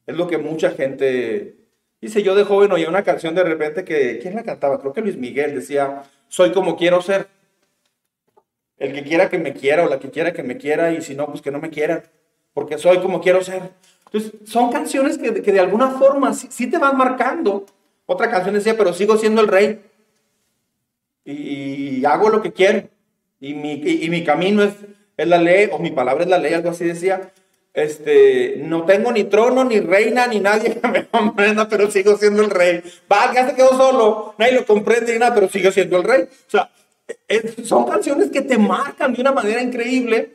[0.07, 1.57] es lo que mucha gente
[1.99, 2.23] dice.
[2.23, 4.79] Yo de joven oía una canción de repente que, ¿quién la cantaba?
[4.79, 7.27] Creo que Luis Miguel decía, soy como quiero ser.
[8.77, 11.15] El que quiera que me quiera o la que quiera que me quiera y si
[11.15, 12.03] no, pues que no me quiera,
[12.53, 13.71] porque soy como quiero ser.
[14.11, 17.65] Entonces, son canciones que, que de alguna forma sí, te van marcando.
[18.05, 19.81] Otra canción decía, pero sigo siendo el rey
[21.23, 22.89] y, hago lo que quiero
[23.39, 24.73] y mi, y, mi camino es,
[25.15, 27.31] es, la ley o mi palabra es la ley, algo así decía.
[27.73, 32.41] Este, no tengo ni trono, ni reina, ni nadie que me comprenda, pero sigo siendo
[32.41, 32.83] el rey.
[33.09, 36.23] Va, ya se quedó solo, nadie lo comprende ni nada, pero sigo siendo el rey.
[36.23, 36.69] O sea,
[37.63, 40.31] son canciones que te marcan de una manera increíble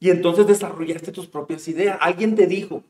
[0.00, 1.98] y entonces desarrollaste tus propias ideas.
[2.00, 2.82] Alguien te dijo,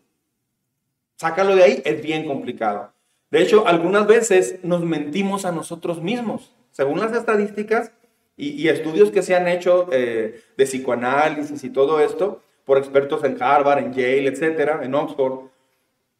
[1.16, 2.92] sácalo de ahí, es bien complicado.
[3.30, 6.54] De hecho, algunas veces nos mentimos a nosotros mismos.
[6.70, 7.92] Según las estadísticas
[8.36, 13.40] y, estudios que se han hecho eh, de psicoanálisis y todo esto, por expertos en
[13.40, 15.48] Harvard, en Yale, etcétera, en Oxford,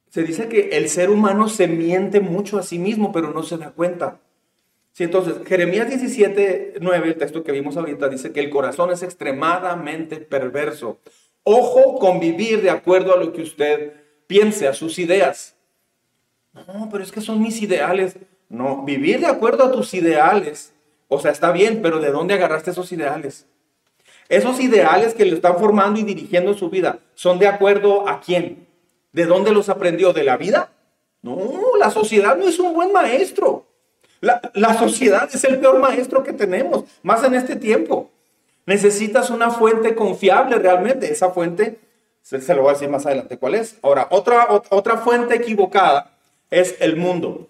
[0.08, 3.58] se dice que el ser humano se miente mucho a sí mismo, pero no se
[3.58, 4.20] da cuenta.
[4.92, 9.02] Sí, entonces, Jeremías 17, 9, el texto que vimos ahorita, dice que el corazón es
[9.02, 11.00] extremadamente perverso.
[11.42, 15.54] Ojo con vivir de acuerdo a lo que usted piense, a sus ideas.
[16.52, 18.16] No, pero es que son mis ideales.
[18.48, 20.72] No, vivir de acuerdo a tus ideales,
[21.08, 23.46] o sea, está bien, pero ¿de dónde agarraste esos ideales?
[24.28, 28.66] Esos ideales que le están formando y dirigiendo su vida, ¿son de acuerdo a quién?
[29.12, 30.12] ¿De dónde los aprendió?
[30.12, 30.70] ¿De la vida?
[31.22, 33.66] No, la sociedad no es un buen maestro.
[34.20, 38.10] La, sociedad es el peor maestro que tenemos, más en este tiempo.
[38.64, 41.12] Necesitas una fuente confiable realmente.
[41.12, 41.78] Esa fuente,
[42.26, 43.78] se, lo voy a decir más adelante cuál es.
[43.82, 46.10] Ahora, otra, otra fuente equivocada
[46.50, 47.48] es el mundo.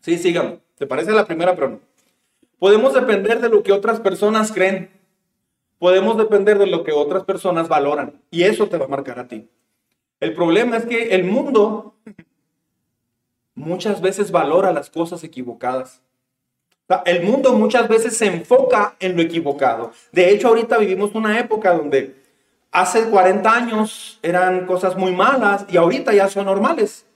[0.00, 0.58] Sí, síganme.
[0.76, 1.80] ¿Te parece la primera, pero no?
[2.58, 4.90] Podemos depender de lo que otras personas creen.
[5.78, 8.20] Podemos depender de lo que otras personas valoran.
[8.32, 9.48] Y eso te va a marcar a ti.
[10.18, 11.94] El problema es que el mundo
[13.54, 16.02] muchas veces valora las cosas equivocadas.
[17.04, 19.92] El mundo muchas veces se enfoca en lo equivocado.
[20.10, 22.27] De hecho, ahorita vivimos una época donde
[22.80, 27.06] hace 40 años eran cosas muy malas y ahorita ya son normales.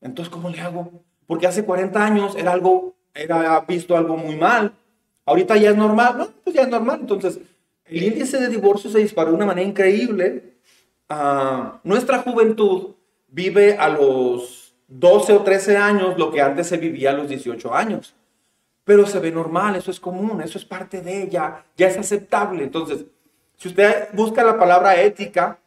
[0.00, 0.90] Entonces, ¿cómo le hago?
[1.26, 4.72] Porque hace 40 años era algo, era visto algo muy mal.
[5.24, 6.18] Ahorita ya es normal.
[6.18, 6.98] No, pues ya es normal.
[7.00, 7.38] Entonces,
[7.84, 10.54] el índice de divorcio se disparó de una manera increíble.
[11.08, 12.94] Ah, nuestra juventud
[13.28, 17.74] vive a los 12 o 13 años lo que antes se vivía a los 18
[17.74, 18.14] años.
[18.84, 22.64] Pero se ve normal, eso es común, eso es parte de ella, ya es aceptable.
[22.64, 23.04] Entonces,
[23.58, 25.58] si usted busca la palabra ética,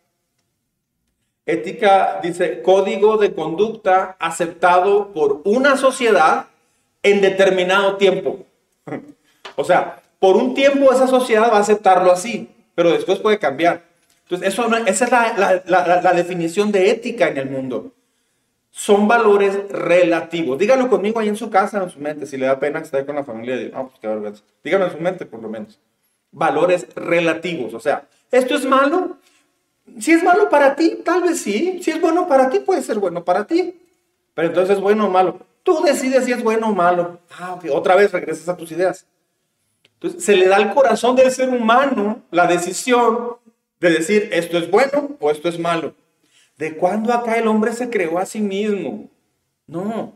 [1.46, 6.48] ética dice código de conducta aceptado por una sociedad
[7.04, 8.46] en determinado tiempo.
[9.58, 13.84] o sea, por un tiempo esa sociedad va a aceptarlo así, pero después puede cambiar.
[14.24, 17.92] Entonces, eso, esa es la, definición de ética en el mundo
[18.74, 20.58] son valores relativos.
[20.58, 22.26] Dígalo conmigo ahí en su casa, en su mente.
[22.26, 23.58] Si le da pena estar con la familia.
[24.64, 25.78] Dígalo en su mente, por lo menos.
[26.32, 27.74] Valores relativos.
[27.74, 29.18] O sea, ¿esto es malo?
[30.00, 31.82] Si es malo para ti, tal vez sí.
[31.84, 33.80] Si es bueno para ti, puede ser bueno para ti.
[34.34, 35.40] Pero entonces es bueno o malo.
[35.64, 37.20] Tú decides si es bueno o malo.
[37.38, 39.06] Ah, Otra vez regresas a tus ideas.
[39.96, 43.38] Entonces, se le da al corazón del ser humano la decisión
[43.80, 45.94] de decir esto es bueno o esto es malo.
[46.58, 49.10] ¿De cuándo acá el hombre se creó a sí mismo?
[49.68, 50.16] No.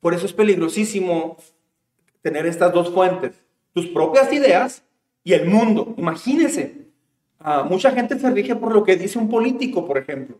[0.00, 1.38] Por eso es peligrosísimo
[2.22, 3.32] tener estas dos fuentes,
[3.72, 4.82] tus propias ideas
[5.28, 5.94] y el mundo.
[5.98, 6.86] Imagínense,
[7.40, 10.38] ah, mucha gente se rige por lo que dice un político, por ejemplo.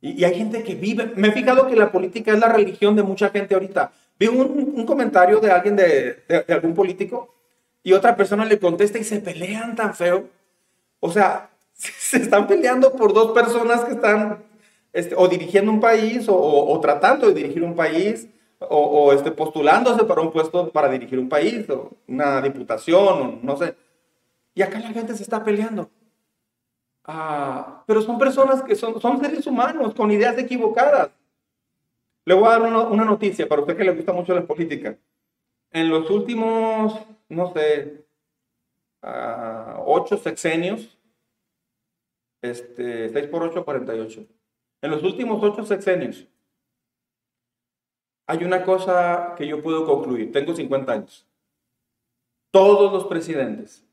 [0.00, 3.02] Y, hay gente que vive, me he fijado que la política es la religión de
[3.02, 3.90] mucha gente ahorita.
[4.20, 7.34] Vi un, comentario de alguien de, de algún político
[7.82, 10.28] y otra persona le contesta y se pelean tan feo.
[11.00, 14.44] O sea, se están peleando por dos personas que están
[14.92, 18.28] este, o dirigiendo un país o, tratando de dirigir un país
[18.60, 23.74] o, este, postulándose para un puesto para dirigir un país o una diputación no sé.
[24.60, 25.90] Y acá la gente se está peleando.
[27.04, 31.12] Ah, pero son personas que son, son seres humanos con ideas equivocadas.
[32.26, 34.98] Le voy a dar una, noticia para usted que le gusta mucho la política.
[35.70, 36.94] En los últimos,
[37.30, 38.04] no sé,
[39.02, 40.98] uh, ocho sexenios,
[42.42, 44.26] este, 6 por 8, 48.
[44.82, 46.26] En los últimos ocho sexenios,
[48.26, 50.30] hay una cosa que yo puedo concluir.
[50.32, 51.26] Tengo 50 años.
[52.50, 53.86] Todos los presidentes,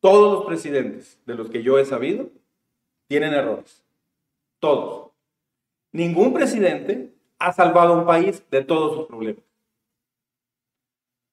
[0.00, 2.30] todos los presidentes de los que yo he sabido,
[3.06, 3.84] tienen errores.
[4.58, 5.10] Todos.
[5.92, 9.44] Ningún presidente ha salvado a un país de todos sus problemas.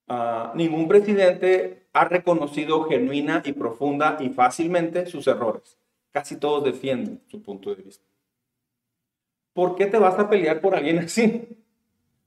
[0.08, 5.78] Ah, ningún presidente ha reconocido genuina y profunda y fácilmente sus errores
[6.18, 8.04] casi todos defienden su punto de vista.
[9.54, 11.48] ¿Por qué te vas a pelear por alguien así?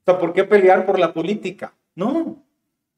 [0.01, 1.73] O sea, ¿por qué pelear por la política?
[1.93, 2.40] No,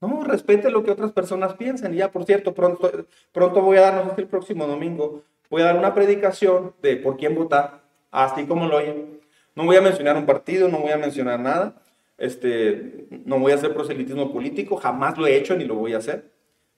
[0.08, 1.94] no, respete lo que otras personas piensan.
[1.94, 2.92] Y ya, por cierto, pronto,
[3.32, 6.98] pronto voy a dar, no sé el próximo domingo, voy a dar una predicación de
[6.98, 9.20] por quién votar, así como lo oyen.
[9.56, 11.76] No voy a mencionar un partido, no voy a mencionar nada.
[12.18, 15.98] Este, no voy a hacer proselitismo político, jamás lo he hecho ni lo voy a
[15.98, 16.32] hacer.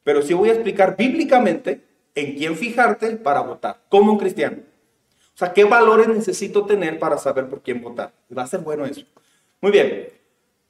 [0.03, 1.81] Pero sí voy a explicar bíblicamente
[2.15, 4.57] en quién fijarte para votar, como un cristiano.
[5.33, 8.13] O sea, ¿qué valores necesito tener para saber por quién votar?
[8.35, 9.05] Va a ser bueno eso.
[9.59, 10.07] Muy bien.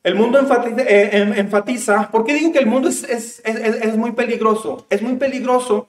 [0.05, 4.11] El mundo enfatiza, eh, em, ¿por qué digo que el mundo es, es, es, muy
[4.11, 4.85] peligroso?
[4.91, 5.87] Es muy peligroso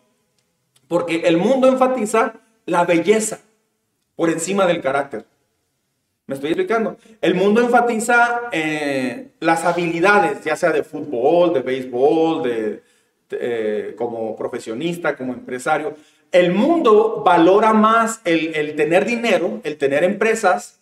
[0.89, 2.33] porque el mundo enfatiza
[2.65, 3.41] la belleza
[4.15, 5.27] por encima del carácter.
[6.27, 6.97] ¿Me estoy explicando?
[7.21, 12.83] El mundo enfatiza eh, las habilidades, ya sea de fútbol, de béisbol, de,
[13.33, 15.95] eh, como profesionista, como empresario.
[16.33, 20.81] El mundo valora más el, tener dinero, el tener empresas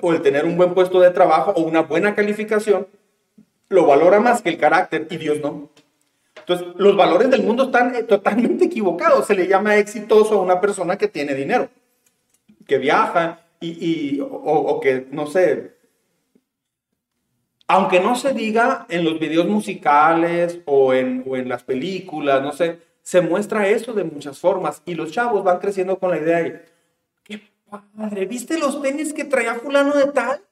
[0.00, 2.86] o el tener un buen puesto de trabajo o una buena calificación,
[3.68, 5.70] lo valora más que el carácter y Dios no.
[6.36, 9.26] Entonces, los valores del mundo están eh, totalmente equivocados.
[9.26, 11.68] Se le llama exitoso a una persona que tiene dinero,
[12.66, 15.74] que viaja y, o que, no sé,
[17.66, 22.52] aunque no se diga en los videos musicales o en, o en las películas, no
[22.52, 26.42] sé, se muestra eso de muchas formas y los chavos van creciendo con la idea
[26.42, 26.64] de,
[27.82, 30.42] padre, ¿viste los tenis que traía fulano de tal?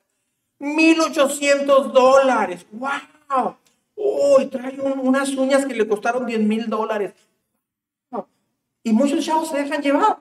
[0.59, 3.57] 1800 dólares, wow.
[3.95, 7.13] Uy, trae unas uñas que le costaron 10 mil dólares.
[8.85, 10.19] Y muchos chavos se dejan llevar.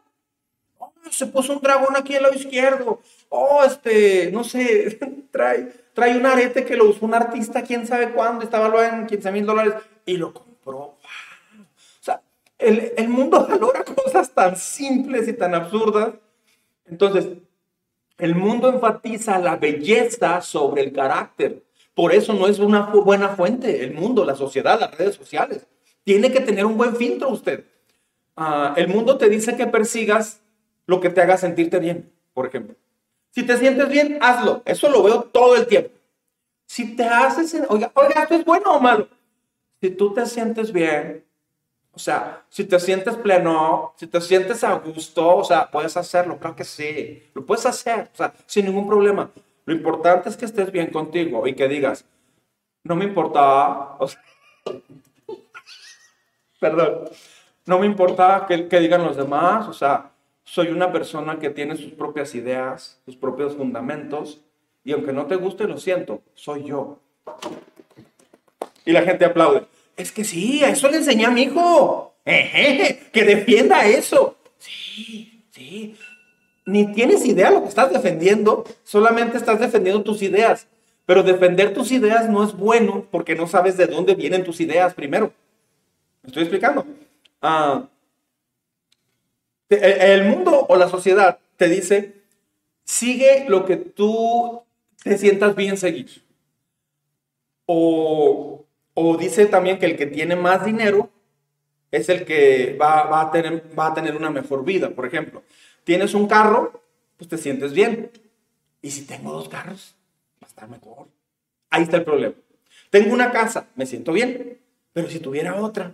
[1.10, 3.02] se puso un dragón aquí al lado izquierdo.
[3.30, 5.00] oh, este, no sé,
[5.32, 9.08] trae, trae un arete que lo usó un artista, quién sabe cuándo, estaba valuado en
[9.08, 9.74] 15 mil dólares
[10.06, 10.78] y lo compró.
[10.78, 10.98] O
[12.02, 12.22] sea,
[12.60, 16.14] el, el mundo valora cosas tan simples y tan absurdas.
[16.92, 17.30] Entonces,
[18.18, 21.64] el mundo enfatiza la belleza sobre el carácter.
[21.96, 25.66] Por eso no es una buena fuente el mundo, la sociedad, las redes sociales.
[26.04, 27.66] Tiene que tener un buen filtro usted.
[28.36, 30.42] Ah, el mundo te dice que persigas
[30.86, 32.76] lo que te haga sentirte bien, por ejemplo.
[33.32, 34.62] Si te sientes bien, hazlo.
[34.66, 35.92] Eso lo veo todo el tiempo.
[36.66, 39.08] Si te haces, oiga, oiga, esto es bueno o malo.
[39.82, 41.24] Si tú te sientes bien,
[41.94, 46.38] o sea, si te sientes pleno, si te sientes a gusto, o sea, puedes hacerlo,
[46.40, 49.30] claro que sí, lo puedes hacer, o sea, sin ningún problema.
[49.66, 52.06] Lo importante es que estés bien contigo y que digas,
[52.84, 54.22] no me importa, o sea,
[56.60, 57.10] perdón,
[57.66, 60.12] no me importa que, que digan los demás, o sea,
[60.44, 64.42] soy una persona que tiene sus propias ideas, sus propios fundamentos,
[64.84, 67.00] y aunque no te guste, lo siento, soy yo.
[68.86, 69.68] Y la gente aplaude.
[70.02, 72.16] Es que sí, a eso le enseñé a mi hijo.
[72.26, 74.36] que defienda eso.
[74.58, 75.96] Sí, sí.
[76.66, 80.68] Ni tienes idea de lo que estás defendiendo, solamente estás defendiendo tus ideas.
[81.06, 84.96] Pero defender tus ideas no es bueno porque no sabes de dónde vienen tus ideas
[84.96, 85.34] primero.
[86.24, 86.84] ¿Me estoy explicando?
[87.40, 87.88] Ah,
[89.70, 92.24] el mundo o la sociedad te dice,
[92.86, 94.64] sigue lo que tú
[95.04, 96.24] te sientas bien seguir.
[97.68, 98.66] O,
[99.04, 101.10] o dice también que el que tiene más dinero
[101.90, 104.92] es el que va, a tener, va a tener una mejor vida.
[104.92, 105.42] Por ejemplo,
[105.84, 106.84] tienes un carro,
[107.18, 108.12] pues te sientes bien.
[108.82, 109.96] Y si tengo dos carros,
[110.36, 111.08] va a estar mejor.
[111.72, 112.36] Ahí está el problema.
[112.92, 114.60] Tengo una casa, me siento bien.
[114.94, 115.94] Pero si tuviera otra.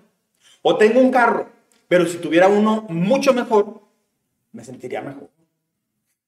[0.62, 1.48] O tengo un carro,
[1.88, 3.82] pero si tuviera uno mucho mejor,
[4.52, 5.30] me sentiría mejor.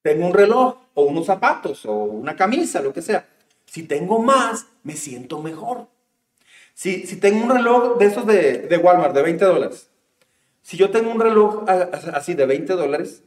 [0.02, 3.28] Tengo un reloj o unos zapatos o una camisa, lo que sea.
[3.66, 5.88] Si tengo más, me siento mejor.
[6.80, 9.90] Si, tengo un reloj de esos de, Walmart de 20 dólares,
[10.62, 13.22] si yo tengo un reloj así de 20 dólares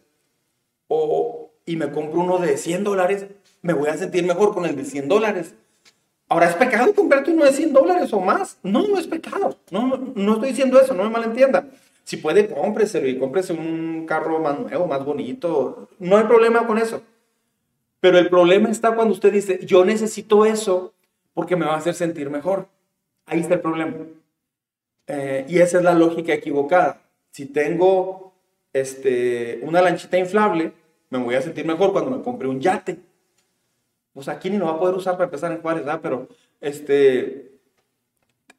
[1.66, 3.26] y me compro uno de 100 dólares,
[3.60, 5.54] me voy a sentir mejor con el de 100 dólares.
[6.30, 8.56] Ahora, ¿es pecado comprarte uno de 100 dólares o más?
[8.62, 9.58] No, no es pecado.
[9.70, 11.66] No, no, no estoy diciendo eso, no me malentienda.
[12.04, 15.90] Si puede, cómpreselo y cómprese un carro más nuevo, más bonito.
[15.98, 17.02] No hay problema con eso.
[18.00, 20.94] Pero el problema está cuando usted dice, yo necesito eso
[21.34, 22.66] porque me va a hacer sentir mejor.
[23.32, 23.94] Ahí está el problema.
[25.06, 27.00] Eh, y esa es la lógica equivocada.
[27.30, 28.34] Si tengo
[28.74, 30.72] este, una lanchita inflable,
[31.08, 32.98] me voy a sentir mejor cuando me compre un yate.
[34.12, 36.00] O sea, aquí ni lo va a poder usar para empezar en Juárez, ¿verdad?
[36.02, 36.28] Pero
[36.60, 37.52] este,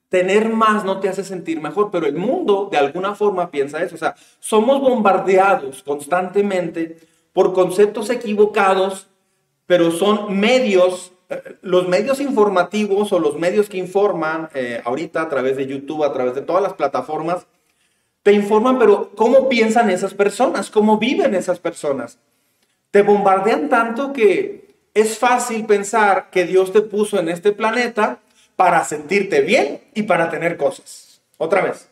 [0.10, 3.94] tener más no te hace sentir mejor, pero el mundo de alguna forma piensa eso.
[3.94, 6.98] O sea, somos bombardeados constantemente
[7.32, 9.08] por conceptos equivocados,
[9.68, 11.12] pero son medios,
[11.62, 16.14] los medios informativos o los medios que informan eh, ahorita a través de YouTube, a
[16.14, 17.48] través de todas las plataformas,
[18.24, 20.70] te informan, pero ¿cómo piensan esas personas?
[20.70, 22.20] ¿Cómo viven esas personas?
[22.92, 28.20] Te bombardean tanto que es fácil pensar que Dios te puso en este planeta
[28.56, 31.22] para sentirte bien y para tener cosas.
[31.38, 31.90] Otra vez,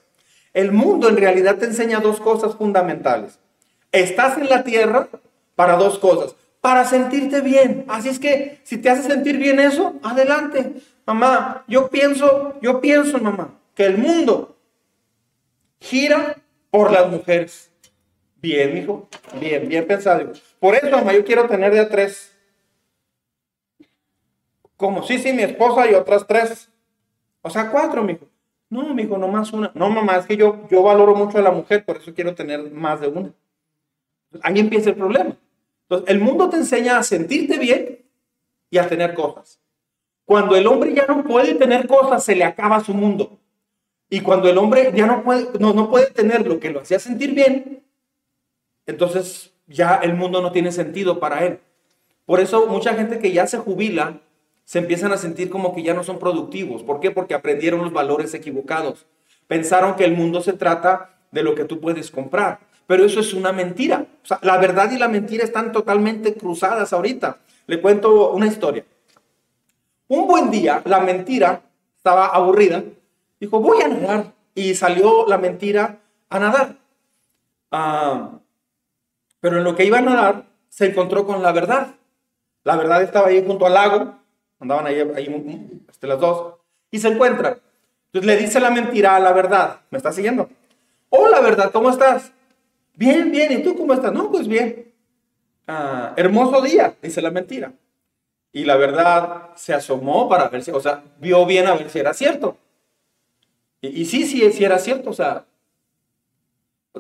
[0.54, 3.40] el mundo en realidad te enseña dos cosas fundamentales.
[3.92, 5.10] Estás en la tierra
[5.56, 7.86] para dos cosas, para sentirte bien.
[7.88, 10.74] Así es que si te hace sentir bien eso, adelante.
[11.06, 14.56] Mamá, yo pienso, yo pienso, mamá, que el mundo
[15.80, 16.38] gira
[16.70, 17.72] por las mujeres.
[18.42, 19.08] Bien, hijo,
[19.40, 20.32] bien, bien pensado.
[20.60, 22.32] Por eso, mamá, yo quiero tener de tres
[24.82, 25.04] ¿Cómo?
[25.04, 26.72] Sí, sí, mi esposa y otras tres.
[27.44, 28.26] O sea, cuatro, mijo.
[28.68, 29.72] No, mijo, nomás una.
[29.76, 32.72] No, mamá, es que yo, yo valoro mucho a la mujer, por eso quiero tener
[32.72, 33.32] más de una.
[34.42, 35.38] Ahí empieza el problema.
[35.92, 38.00] Entonces, el mundo te enseña a sentirte bien
[38.70, 39.60] y a tener cosas.
[40.24, 43.38] Cuando el hombre ya no puede tener cosas, se le acaba su mundo.
[44.10, 46.98] Y cuando el hombre ya no puede, no, no puede tener lo que lo hacía
[46.98, 47.84] sentir bien,
[48.86, 51.60] entonces ya el mundo no tiene sentido para él.
[52.26, 54.22] Por eso mucha gente que ya se jubila
[54.64, 56.84] se empiezan a sentir como que ya no son productivos.
[56.84, 57.12] ¿Por qué?
[57.12, 59.08] Porque aprendieron los valores equivocados.
[59.48, 62.62] Pensaron que el mundo se trata de lo que tú puedes comprar.
[62.88, 64.08] Pero eso es una mentira.
[64.42, 67.40] La verdad y la mentira están totalmente cruzadas ahorita.
[67.68, 68.86] Le cuento una historia.
[70.08, 71.62] Un buen día, la mentira
[71.96, 72.84] estaba aburrida.
[73.40, 74.34] Dijo, voy a nadar.
[74.54, 76.00] Y salió la mentira
[76.30, 76.78] a nadar.
[77.72, 78.32] Ah,
[79.40, 81.96] pero en lo que iba a nadar, se encontró con la verdad.
[82.64, 84.22] La verdad estaba ahí junto al lago
[84.62, 86.54] Andaban ahí, ahí este, las dos.
[86.92, 87.58] Y se encuentran.
[88.14, 89.80] Entonces le dice la mentira a la verdad.
[89.90, 90.50] ¿Me estás siguiendo?
[91.10, 92.32] Hola, verdad, ¿cómo estás?
[92.96, 93.52] Bien, bien.
[93.52, 94.14] ¿Y tú cómo estás?
[94.14, 94.94] No, pues bien.
[95.68, 97.74] ah, hermoso día, dice la mentira.
[98.54, 102.00] Y la verdad se asomó para ver si, o sea, vio bien a ver si
[102.00, 102.58] era cierto.
[103.82, 105.46] Y, sí, sí, sí era cierto, o sea,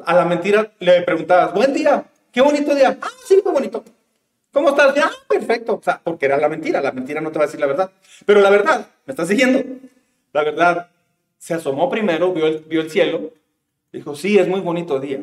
[0.05, 2.97] a la mentira le preguntabas, buen día, qué bonito día.
[3.01, 3.83] Ah, sí, fue bonito.
[4.51, 4.95] ¿Cómo estás?
[4.95, 5.75] Ya, perfecto.
[5.75, 6.81] O sea, porque era la mentira.
[6.81, 7.91] La mentira no te va a decir la verdad.
[8.25, 9.61] Pero la verdad, ¿me estás siguiendo?
[10.33, 10.89] La verdad,
[11.37, 13.31] se asomó primero, vio el, vio el cielo,
[13.91, 15.21] dijo, sí, es muy bonito día.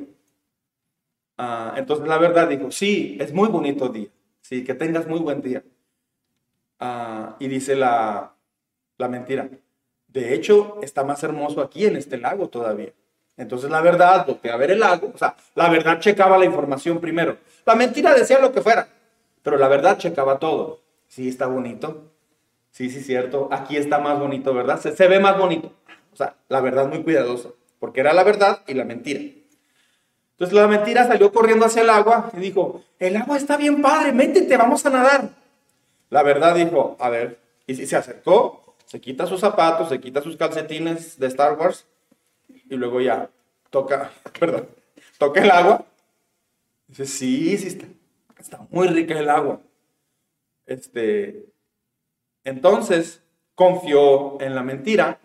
[1.38, 4.08] Ah, entonces la verdad dijo, sí, es muy bonito día.
[4.40, 5.62] Sí, que tengas muy buen día.
[6.80, 8.34] Ah, y dice la,
[8.98, 9.48] la mentira,
[10.08, 12.92] de hecho, está más hermoso aquí en este lago todavía.
[13.36, 17.00] Entonces la verdad voltea a ver el lago, o sea, la verdad checaba la información
[17.00, 17.36] primero.
[17.64, 18.88] La mentira decía lo que fuera,
[19.42, 20.80] pero la verdad checaba todo.
[21.06, 22.10] Sí, está bonito.
[22.70, 23.48] Sí, sí, cierto.
[23.52, 24.80] Aquí está más bonito, ¿verdad?
[24.80, 25.72] Se, se ve más bonito.
[26.12, 29.20] O sea, la verdad muy cuidadosa, porque era la verdad y la mentira.
[30.38, 34.12] Entonces la mentira salió corriendo hacia el agua y dijo, el agua está bien padre,
[34.12, 35.30] métete, vamos a nadar.
[36.10, 40.36] La verdad dijo, a ver, y se acercó, se quita sus zapatos, se quita sus
[40.36, 41.86] calcetines de Star Wars
[42.48, 43.28] y luego ya
[43.70, 44.68] toca, perdón,
[45.18, 45.84] toca el agua.
[46.86, 47.86] Dice, sí, sí, está,
[48.38, 49.60] está muy rica el agua.
[50.66, 51.46] Este,
[52.44, 53.22] entonces
[53.56, 55.18] confió en la mentira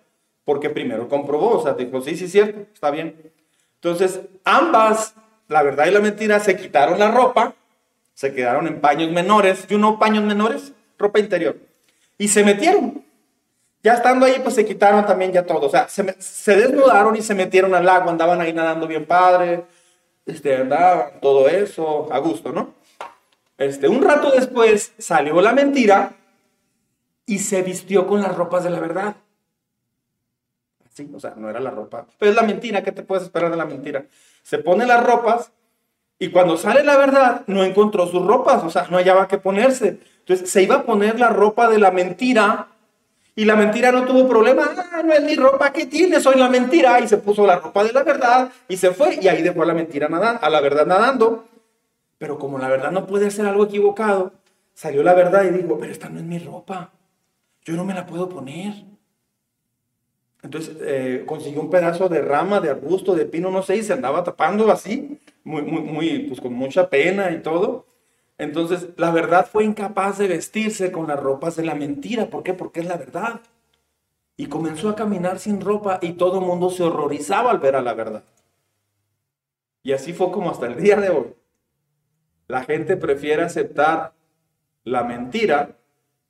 [0.44, 3.32] porque primero comprobó, o sea, dijo, sí, sí, cierto, está bien.
[3.84, 5.14] Entonces, ambas,
[5.50, 7.54] la verdad y la mentira, se quitaron la ropa,
[8.14, 10.72] se quedaron en paños menores, ¿y uno paños menores?
[10.98, 11.58] Ropa interior.
[12.18, 13.04] Y se metieron.
[13.84, 15.68] Ya estando ahí, pues se quitaron también ya todo.
[15.68, 19.66] O sea, se, se desnudaron y se metieron al agua, andaban ahí nadando bien padre,
[20.26, 22.74] este, andaban, todo eso, a gusto, ¿no?
[23.58, 26.14] Este, un rato después salió la mentira
[27.26, 29.18] y se vistió con las ropas de la verdad.
[30.94, 32.06] Sí, o sea, no era la ropa.
[32.20, 34.06] Pero es la mentira, ¿qué te puedes esperar de la mentira?
[34.44, 35.52] Se pone las ropas
[36.20, 40.00] y cuando sale la verdad, no encontró sus ropas, o sea, no hallaba qué ponerse.
[40.20, 42.68] Entonces se iba a poner la ropa de la mentira
[43.36, 44.70] y la mentira no tuvo problema.
[44.94, 46.20] Ah, no es mi ropa, ¿qué tiene?
[46.20, 47.00] Soy la mentira.
[47.00, 49.66] Y se puso la ropa de la verdad y se fue y ahí dejó a
[49.66, 51.46] la mentira nadando, a la verdad nadando.
[52.20, 54.34] Pero como la verdad no puede hacer algo equivocado,
[54.76, 56.92] salió la verdad y dijo, pero esta no es mi ropa.
[57.66, 58.93] Yo no me la puedo poner.
[60.44, 63.94] Entonces eh, consiguió un pedazo de rama, de arbusto, de pino, no sé, y se
[63.94, 67.86] andaba tapando así, muy, muy, pues con mucha pena y todo.
[68.38, 72.26] Entonces, la verdad fue incapaz de vestirse con las ropas de la mentira.
[72.28, 72.54] ¿Por qué?
[72.54, 73.40] Porque es la verdad.
[74.36, 77.82] Y comenzó a caminar sin ropa y todo el mundo se horrorizaba al ver a
[77.82, 78.24] la verdad.
[79.84, 81.36] Y así fue como hasta el día de hoy.
[82.48, 84.14] La gente prefiere aceptar
[84.84, 85.78] la mentira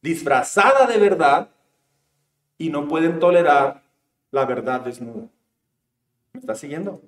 [0.01, 1.49] disfrazada de verdad
[2.57, 3.82] y no pueden tolerar
[4.33, 5.29] la verdad desnuda.
[6.33, 7.03] ¿Me está siguiendo?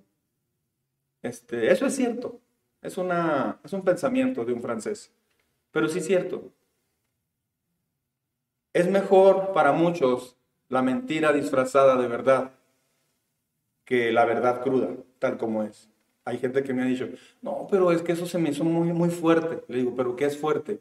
[1.24, 2.40] Este, eso es cierto.
[2.84, 5.12] Es, una, es un pensamiento de un francés.
[5.72, 6.52] Pero sí es cierto.
[8.74, 10.38] Es mejor para muchos
[10.70, 12.52] la mentira disfrazada de verdad
[13.86, 15.90] que la verdad cruda, tal como es.
[16.26, 17.08] Hay gente que me ha dicho,
[17.42, 19.64] no, pero es que eso se me hizo muy, muy fuerte.
[19.68, 20.80] Le digo, ¿pero qué es fuerte?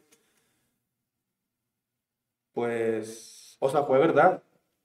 [2.53, 4.43] Pues, o sea, fue verdad.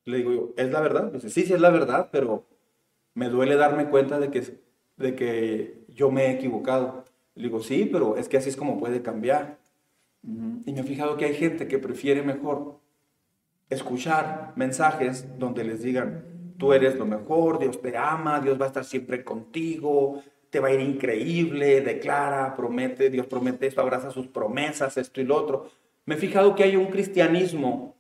[0.10, 1.12] Le digo, ¿es la verdad?
[1.12, 2.46] Dice, sí, sí es la verdad, pero
[3.14, 4.44] me duele darme cuenta de que,
[4.98, 7.06] de que yo me he equivocado.
[7.36, 9.60] Le digo, sí, pero es que así es como puede cambiar.
[10.24, 12.80] Y me he fijado que hay gente que prefiere mejor
[13.70, 16.26] escuchar mensajes donde les digan,
[16.58, 20.70] tú eres lo mejor, Dios te ama, Dios va a estar siempre contigo, te va
[20.70, 25.70] a ir increíble, declara, promete, Dios promete esto, abraza sus promesas, esto y lo otro.
[26.06, 27.96] Me he fijado que hay un cristianismo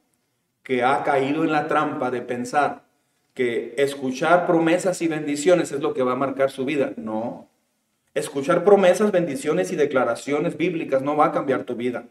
[0.70, 2.84] que ha caído en la trampa de pensar
[3.34, 6.93] que escuchar promesas y bendiciones es lo que va a marcar su vida.
[6.95, 7.47] No.
[8.13, 12.03] Escuchar promesas, bendiciones y declaraciones bíblicas no va a cambiar tu vida.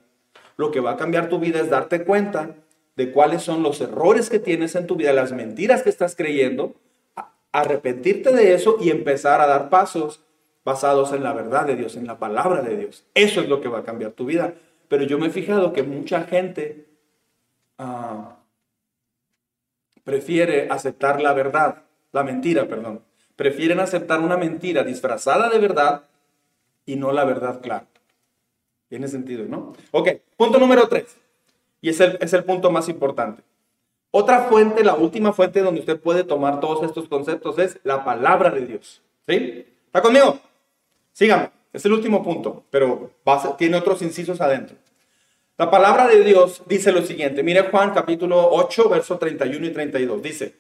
[0.56, 2.56] Lo que va a cambiar tu vida es darte cuenta
[2.96, 6.74] de cuáles son los errores que tienes en tu vida, las mentiras que estás creyendo,
[7.52, 10.24] arrepentirte de eso y empezar a dar pasos
[10.64, 13.04] basados en la verdad de Dios, en la palabra de Dios.
[13.14, 14.54] Eso es lo que va a cambiar tu vida.
[14.88, 16.88] Pero yo me he fijado que mucha gente
[17.78, 18.34] ah,
[20.08, 21.82] prefiere aceptar la verdad,
[22.12, 23.02] la mentira, perdón.
[23.36, 26.04] Prefieren aceptar una mentira disfrazada de verdad
[26.86, 27.86] y no la verdad clara.
[28.88, 29.74] Tiene sentido, ¿no?
[29.90, 31.18] Ok, punto número tres.
[31.82, 33.42] Y es el, es el punto más importante.
[34.10, 38.48] Otra fuente, la última fuente donde usted puede tomar todos estos conceptos es la palabra
[38.48, 39.02] de Dios.
[39.28, 39.66] ¿Sí?
[39.84, 40.40] ¿Está conmigo?
[41.12, 41.50] Síganme.
[41.70, 43.10] Es el último punto, pero
[43.58, 44.74] tiene otros incisos adentro.
[45.58, 47.42] La palabra de Dios dice lo siguiente.
[47.42, 50.22] Mire Juan capítulo 8, verso 31 y 32.
[50.22, 50.54] Dice,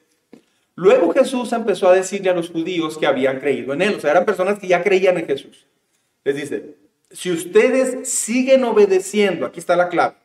[0.74, 3.94] luego Jesús empezó a decirle a los judíos que habían creído en él.
[3.94, 5.66] O sea, eran personas que ya creían en Jesús.
[6.24, 6.74] Les dice,
[7.12, 10.16] si ustedes siguen obedeciendo, aquí está la clave.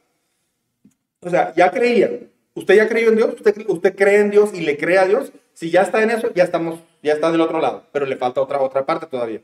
[1.20, 2.32] O sea, ya creían.
[2.56, 5.32] Usted ya creyó en Dios, usted, usted cree en Dios y le cree a Dios.
[5.54, 8.42] Si ya está en eso, ya estamos, ya está del otro lado, pero le falta
[8.42, 9.42] otra, otra parte todavía.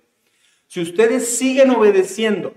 [0.66, 2.52] Si ustedes siguen obedeciendo,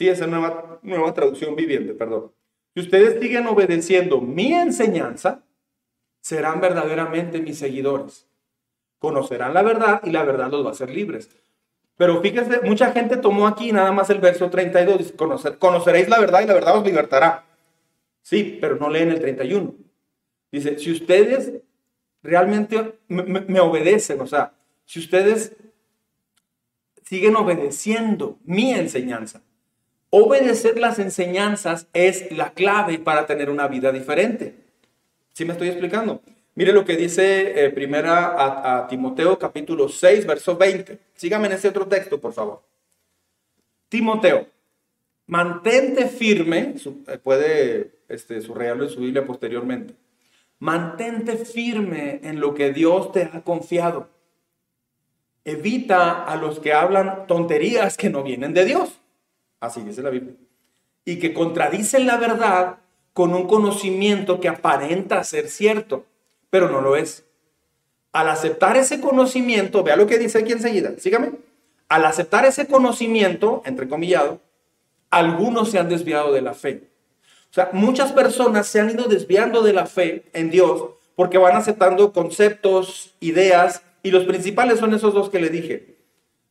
[0.00, 2.32] sí, esa nueva, nueva traducción viviente, perdón.
[2.72, 5.44] Si ustedes siguen obedeciendo mi enseñanza,
[6.22, 8.26] serán verdaderamente mis seguidores.
[8.98, 11.28] Conocerán la verdad y la verdad los va a hacer libres.
[11.98, 15.14] Pero fíjense, mucha gente tomó aquí nada más el verso 32, dice,
[15.58, 17.44] conoceréis la verdad y la verdad os libertará.
[18.22, 19.74] Sí, pero no leen el 31.
[20.50, 21.60] Dice, si ustedes
[22.22, 24.54] realmente me, obedecen, o sea,
[24.86, 25.54] si ustedes
[27.04, 29.42] siguen obedeciendo mi enseñanza,
[30.10, 34.54] obedecer las enseñanzas es la clave para tener una vida diferente.
[35.32, 36.20] ¿Sí me estoy explicando?
[36.56, 40.98] Mire lo que dice eh, primera a, Timoteo capítulo 6, verso 20.
[41.14, 42.62] Sígame en ese otro texto, por favor.
[43.88, 44.46] Timoteo,
[45.26, 46.74] mantente firme,
[47.06, 49.94] eh, puede este, subrayarlo en su Biblia posteriormente.
[50.58, 54.10] Mantente firme en lo que Dios te ha confiado.
[55.44, 59.00] Evita a los que hablan tonterías que no vienen de Dios.
[59.60, 60.34] Así dice la Biblia.
[61.04, 62.78] Y que contradicen la verdad
[63.12, 66.04] con un conocimiento que aparenta ser cierto,
[66.48, 67.24] pero no lo es.
[68.12, 71.32] Al aceptar ese conocimiento, vea lo que dice aquí enseguida, sígame.
[71.88, 74.40] Al aceptar ese conocimiento, entre comillado,
[75.10, 76.84] algunos se han desviado de la fe.
[77.50, 81.56] O sea, muchas personas se han ido desviando de la fe en Dios porque van
[81.56, 85.99] aceptando conceptos, ideas, y los principales son esos dos que le dije.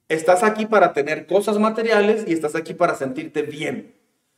[0.10, 3.93] Estás aquí para tener cosas materiales y estás aquí para sentirte bien.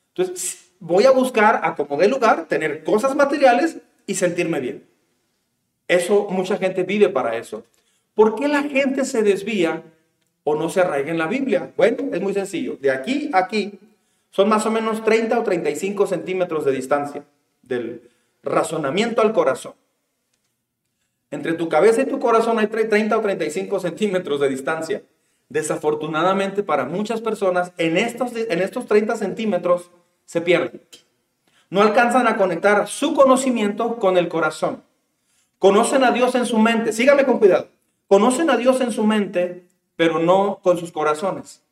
[0.09, 4.85] Entonces, voy a buscar, a como de lugar, tener cosas materiales y sentirme bien.
[5.87, 7.63] Eso, mucha gente vive para eso.
[8.13, 9.83] ¿Por qué la gente se desvía
[10.43, 11.71] o no se arraiga en la Biblia?
[11.77, 12.77] Bueno, es muy sencillo.
[12.79, 13.79] De aquí a aquí
[14.31, 17.23] son más o menos 30 o 35 centímetros de distancia
[17.61, 18.09] del
[18.43, 19.73] razonamiento al corazón.
[21.29, 25.03] Entre tu cabeza y tu corazón hay 30 o 35 centímetros de distancia.
[25.51, 29.91] Desafortunadamente para muchas personas, en estos, en estos 30 centímetros
[30.25, 30.81] se pierden.
[31.69, 34.83] No alcanzan a conectar su conocimiento con el corazón.
[35.59, 36.93] Conocen a Dios en su mente.
[36.93, 37.67] Sígame con cuidado.
[38.07, 41.63] Conocen a Dios en su mente, pero no con sus corazones.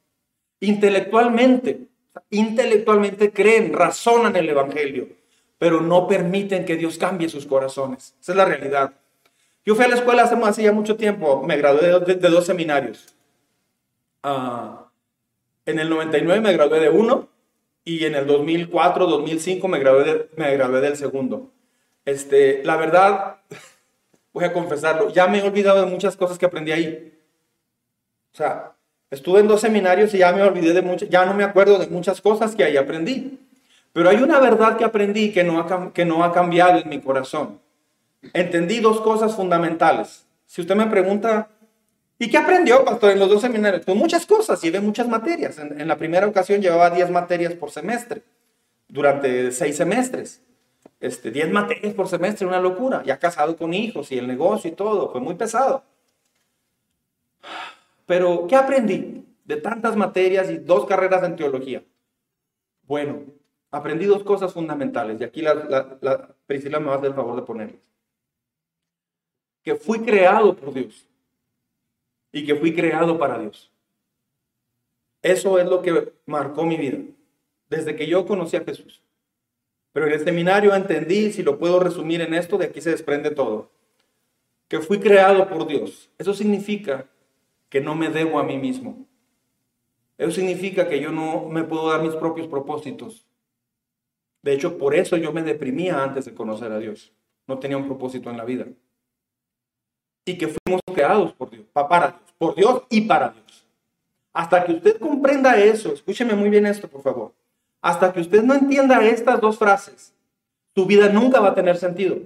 [0.59, 1.89] Intelectualmente
[2.29, 5.07] intelectualmente creen, razonan el Evangelio,
[5.57, 8.15] pero no permiten que Dios cambie sus corazones.
[8.21, 8.93] Esa es la realidad.
[9.65, 13.13] Yo fui a la escuela hace, ya mucho tiempo, me gradué de, dos seminarios.
[14.23, 14.89] Ah,
[15.65, 17.29] en el 99 me gradué de uno
[17.83, 21.51] y en el 2004, 2005 me gradué, me gradué del segundo.
[22.05, 23.37] Este, la verdad,
[24.33, 27.13] voy a confesarlo, ya me he olvidado de muchas cosas que aprendí ahí.
[28.33, 28.75] O sea,
[29.11, 31.87] Estuve en dos seminarios y ya me olvidé de muchas, ya no me acuerdo de
[31.87, 33.39] muchas cosas que ahí aprendí.
[33.91, 37.59] Pero hay una verdad que aprendí que no que no ha cambiado en mi corazón.
[38.33, 40.27] Entendí dos cosas fundamentales.
[40.45, 41.49] Si usted me pregunta,
[42.19, 43.83] ¿y qué aprendió, pastor, en los dos seminarios?
[43.85, 45.57] Pues muchas cosas, llevé muchas materias.
[45.57, 48.21] En, la primera ocasión llevaba 10 materias por semestre,
[48.87, 50.41] durante seis semestres.
[50.99, 53.01] Este, 10 materias por semestre, una locura.
[53.03, 55.83] Ya casado con hijos y el negocio y todo, fue muy pesado.
[58.05, 61.83] Pero, ¿qué aprendí de tantas materias y dos carreras en teología?
[62.83, 63.21] Bueno,
[63.71, 67.41] aprendí dos cosas fundamentales y aquí la, Priscila me va a hacer el favor de
[67.43, 67.81] ponerlas.
[69.63, 71.08] Que fui creado por Dios
[72.31, 73.71] y que fui creado para Dios.
[75.21, 76.99] Eso es lo que marcó mi vida
[77.69, 79.01] desde que yo conocí a Jesús.
[79.93, 83.31] Pero en el seminario entendí, si lo puedo resumir en esto, de aquí se desprende
[83.31, 83.71] todo,
[84.67, 86.09] que fui creado por Dios.
[86.17, 87.07] Eso significa
[87.69, 89.05] que no me debo a mí mismo.
[90.17, 93.25] Eso significa que yo no me puedo dar mis propios propósitos.
[94.41, 97.13] De hecho, por eso yo me deprimía antes de conocer a Dios.
[97.47, 98.67] No tenía un propósito en la vida.
[100.25, 103.65] Y que fuimos creados por Dios, para Dios, por Dios y para Dios.
[104.33, 107.33] Hasta que usted comprenda eso, escúcheme muy bien esto, por favor.
[107.81, 110.13] Hasta que usted no entienda estas dos frases,
[110.73, 112.17] tu vida nunca va a tener sentido.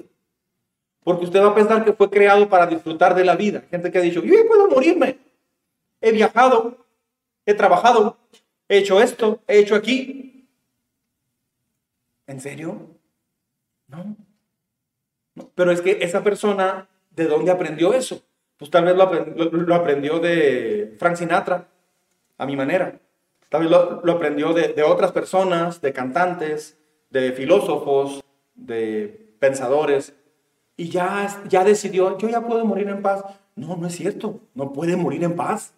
[1.03, 3.63] Porque usted va a pensar que fue creado para disfrutar de la vida.
[3.69, 5.17] Gente que ha dicho, yo puedo morirme
[6.03, 6.85] he viajado,
[7.45, 8.17] he trabajado,
[8.67, 10.49] he hecho esto, he hecho aquí.
[12.27, 12.89] ¿En serio?
[13.87, 14.17] No.
[15.55, 18.21] Pero es que esa persona, ¿de dónde aprendió eso?
[18.57, 21.67] Pues tal vez lo, aprendió de Frank Sinatra,
[22.37, 22.99] a mi manera.
[23.49, 26.77] Tal vez lo, aprendió de, de otras personas, de cantantes,
[27.09, 28.23] de filósofos,
[28.55, 30.13] de pensadores.
[30.75, 33.23] Y ya, ya decidió, yo ya puedo morir en paz.
[33.55, 35.75] No, no es cierto, no puede morir en paz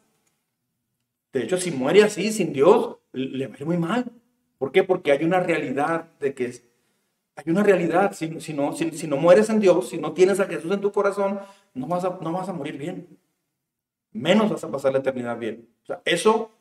[1.33, 4.05] De hecho, si muere así, sin Dios, le va a ir muy mal.
[4.57, 4.83] ¿Por qué?
[4.83, 6.61] Porque hay una realidad de que
[7.35, 8.13] hay una realidad.
[8.13, 11.39] Si, no, mueres en Dios, si no tienes a Jesús en tu corazón,
[11.73, 13.07] no vas a, no vas a morir bien.
[14.11, 15.67] Menos vas a pasar la eternidad bien.
[16.05, 16.51] Eso,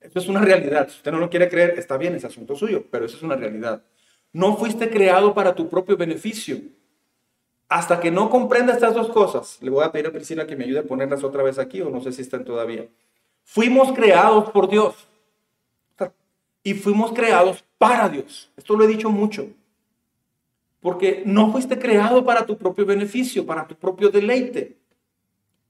[0.00, 0.88] eso es una realidad.
[0.88, 3.36] Si usted no lo quiere creer, está bien, es asunto suyo, pero eso es una
[3.36, 3.82] realidad.
[4.32, 6.58] No fuiste creado para tu propio beneficio.
[7.70, 10.64] Hasta que no comprenda estas dos cosas, le voy a pedir a Priscila que me
[10.64, 12.86] ayude a ponerlas otra vez aquí, o no sé si están todavía.
[13.44, 14.94] Fuimos creados por Dios.
[16.62, 18.50] Y fuimos creados para Dios.
[18.56, 19.48] Esto lo he dicho mucho.
[20.80, 24.78] Porque no fuiste creado para tu propio beneficio, para tu propio deleite.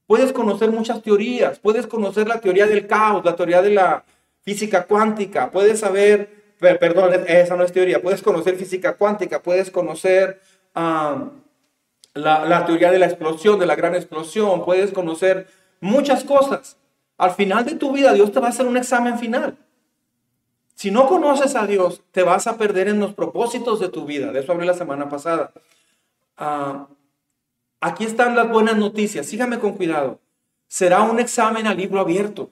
[0.05, 4.03] Puedes conocer muchas teorías, puedes conocer la teoría del caos, la teoría de la
[4.41, 10.41] física cuántica, puedes saber, perdón, esa no es teoría, puedes conocer física cuántica, puedes conocer
[10.73, 15.47] la, teoría de la explosión, de la gran explosión, puedes conocer
[15.79, 16.77] muchas cosas.
[17.17, 19.57] Al final de tu vida Dios te va a hacer un examen final.
[20.79, 24.31] Si no conoces a Dios, te vas a perder en los propósitos de tu vida.
[24.31, 25.51] De eso hablé la semana pasada.
[26.37, 26.87] Ah,
[27.81, 29.25] aquí están las buenas noticias.
[29.25, 30.21] Sígame con cuidado.
[30.69, 32.51] Será un examen a libro abierto.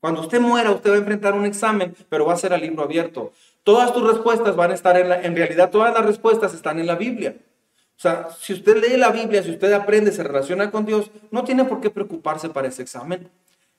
[0.00, 2.82] Cuando usted muera, usted va a enfrentar un examen, pero va a ser a libro
[2.84, 3.32] abierto.
[3.64, 6.86] Todas tus respuestas van a estar en la, en realidad, todas las respuestas están en
[6.86, 7.36] la Biblia.
[7.98, 11.44] O sea, si usted lee la Biblia, si usted aprende, se relaciona con Dios, no
[11.44, 13.28] tiene por qué preocuparse para ese examen.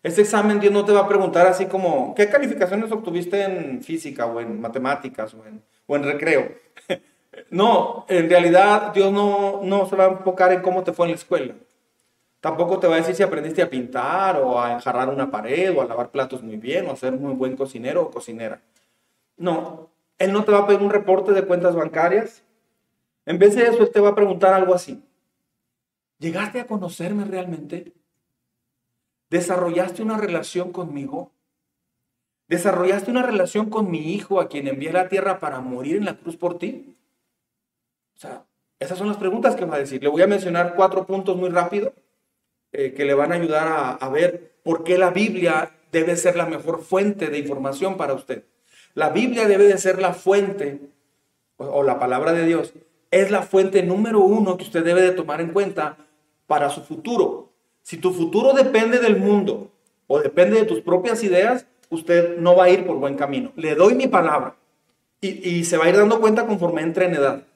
[0.01, 4.25] Este examen Dios no te va a preguntar así como, ¿qué calificaciones obtuviste en física
[4.25, 6.51] o en matemáticas o en, o en recreo?
[7.49, 11.11] no, en realidad Dios no, no se va a enfocar en cómo te fue en
[11.11, 11.55] la escuela.
[12.39, 15.81] Tampoco te va a decir si aprendiste a pintar o a enjarrar una pared o
[15.81, 18.61] a lavar platos muy bien o a ser muy buen cocinero o cocinera.
[19.35, 22.43] No, Él no te va a pedir un reporte de cuentas bancarias.
[23.25, 25.03] En vez de eso, Él te va a preguntar algo así.
[26.19, 27.93] ¿Llegaste a conocerme realmente?
[29.29, 31.31] ¿Desarrollaste una relación conmigo?
[32.47, 36.05] ¿Desarrollaste una relación con mi hijo a quien envié a la tierra para morir en
[36.05, 36.95] la cruz por ti?
[38.15, 38.45] O sea,
[38.79, 40.01] esas son las preguntas que va a decir.
[40.01, 41.93] Le voy a mencionar cuatro puntos muy rápido
[42.71, 46.45] eh, que le van a ayudar a, ver por qué la Biblia debe ser la
[46.45, 48.45] mejor fuente de información para usted.
[48.95, 50.81] La Biblia debe de ser la fuente,
[51.57, 52.73] o la palabra de Dios,
[53.11, 55.97] es la fuente número uno que usted debe de tomar en cuenta
[56.47, 57.48] para su futuro.
[57.89, 59.71] Si tu futuro depende del mundo
[60.05, 63.51] o depende de tus propias ideas, usted no va a ir por buen camino.
[63.55, 64.57] Le doy mi palabra
[65.21, 67.47] y, se va a ir dando cuenta conforme entre en edad.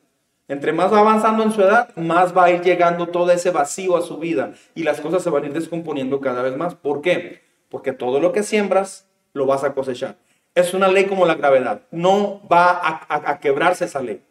[0.47, 3.95] Entre más va avanzando en su edad, más va a ir llegando todo ese vacío
[3.95, 6.73] a su vida y las cosas se van a ir descomponiendo cada vez más.
[6.73, 7.43] ¿Por qué?
[7.69, 10.17] Porque todo lo que siembras lo vas a cosechar.
[10.55, 11.83] Es una ley como la gravedad.
[11.91, 14.23] No va a, a quebrarse esa ley.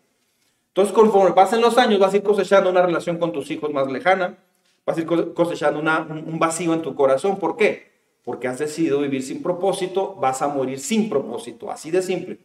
[0.66, 3.86] Entonces, conforme pasen los años, vas a ir cosechando una relación con tus hijos más
[3.86, 4.36] lejana,
[4.85, 7.39] vas a ir cosechando un vacío en tu corazón.
[7.39, 7.93] ¿Por qué?
[8.24, 12.39] Porque has decidido vivir sin propósito, vas a morir sin propósito, así de simple.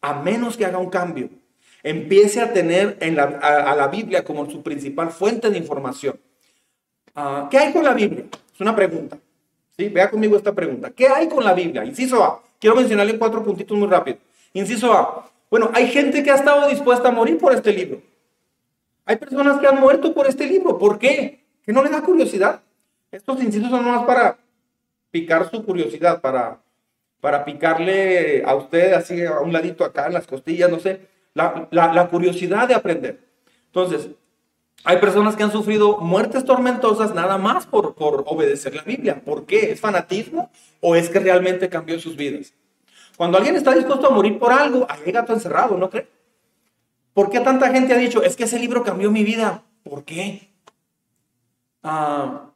[0.00, 1.28] A menos que haga un cambio,
[1.82, 6.18] empiece a tener en la, a, la Biblia como su principal fuente de información.
[7.14, 8.24] Ah, ¿Qué hay con la Biblia?
[8.54, 9.18] Es una pregunta.
[9.76, 9.88] ¿Sí?
[9.88, 10.90] Vea conmigo esta pregunta.
[10.90, 11.84] ¿Qué hay con la Biblia?
[11.84, 12.42] Inciso A.
[12.58, 14.18] Quiero mencionarle cuatro puntitos muy rápido.
[14.52, 15.30] Inciso A.
[15.50, 18.02] Bueno, hay gente que ha estado dispuesta a morir por este libro.
[19.04, 20.78] Hay personas que han muerto por este libro.
[20.78, 21.44] ¿Por qué?
[21.68, 22.62] Que no le da curiosidad.
[23.12, 24.38] Estos incisos son más para
[25.10, 26.62] picar su curiosidad, para,
[27.20, 31.02] para picarle a usted así a un ladito acá en las costillas, no sé,
[31.34, 33.20] la, la curiosidad de aprender.
[33.66, 34.08] Entonces,
[34.82, 39.20] hay personas que han sufrido muertes tormentosas nada más por, por obedecer la Biblia.
[39.22, 39.70] ¿Por qué?
[39.70, 40.50] ¿Es fanatismo
[40.80, 42.54] o es que realmente cambió sus vidas?
[43.18, 46.08] Cuando alguien está dispuesto a morir por algo, hay gato encerrado, ¿no cree?
[47.12, 49.64] ¿Por qué tanta gente ha dicho, es que ese libro cambió mi vida?
[49.82, 50.47] ¿Por qué?
[51.82, 52.50] Ah,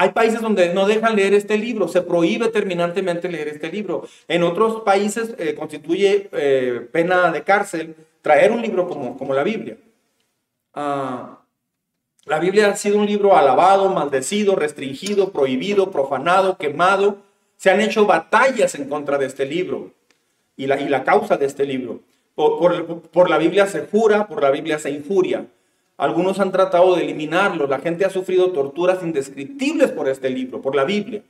[0.00, 4.08] hay países donde no dejan leer este libro, se prohíbe terminantemente leer este libro.
[4.28, 9.42] En otros países eh, constituye eh, pena de cárcel traer un libro como, como la
[9.42, 9.76] Biblia.
[10.72, 11.40] Ah,
[12.24, 17.18] la Biblia ha sido un libro alabado, maldecido, restringido, prohibido, profanado, quemado.
[17.58, 19.92] Se han hecho batallas en contra de este libro
[20.56, 22.00] y la, y la causa de este libro.
[22.34, 25.46] por, por la Biblia se jura, por la Biblia se injuria.
[26.00, 27.66] Algunos han tratado de eliminarlo.
[27.66, 31.22] La gente ha sufrido torturas indescriptibles por este libro, por la Biblia.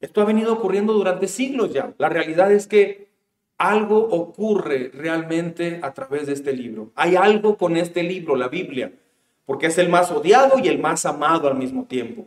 [0.00, 1.92] Esto ha venido ocurriendo durante siglos ya.
[1.98, 3.08] La realidad es que
[3.58, 6.92] algo ocurre realmente a través de este libro.
[6.94, 8.90] Hay algo con este libro, la Biblia,
[9.44, 12.26] porque es el más odiado y el más amado al mismo tiempo.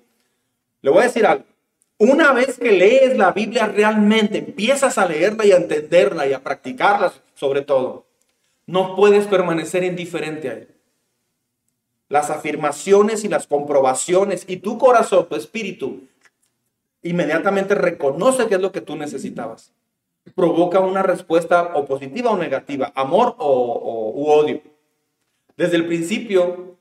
[0.84, 1.46] Le voy a decir algo.
[1.98, 6.44] Una vez que lees la Biblia realmente, empiezas a leerla y a entenderla y a
[6.44, 8.06] practicarla sobre todo,
[8.68, 10.71] no puedes permanecer indiferente a él
[12.12, 16.02] las afirmaciones y las comprobaciones y tu corazón, tu espíritu,
[17.04, 19.72] inmediatamente reconoce qué es lo que tú necesitabas.
[20.36, 24.62] Provoca una respuesta o positiva o negativa, amor o, odio.
[25.56, 26.76] Desde el principio,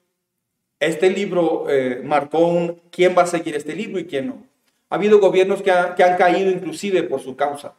[0.81, 4.43] este libro eh, marcó un quién va a seguir este libro y quién no.
[4.89, 7.75] Ha habido gobiernos que, que han caído inclusive por su causa.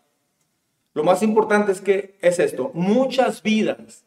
[0.94, 4.06] Lo más importante es que es esto, muchas vidas,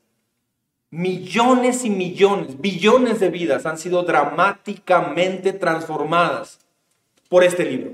[0.94, 6.60] millones y millones, billones de vidas han sido dramáticamente transformadas
[7.28, 7.92] por este libro.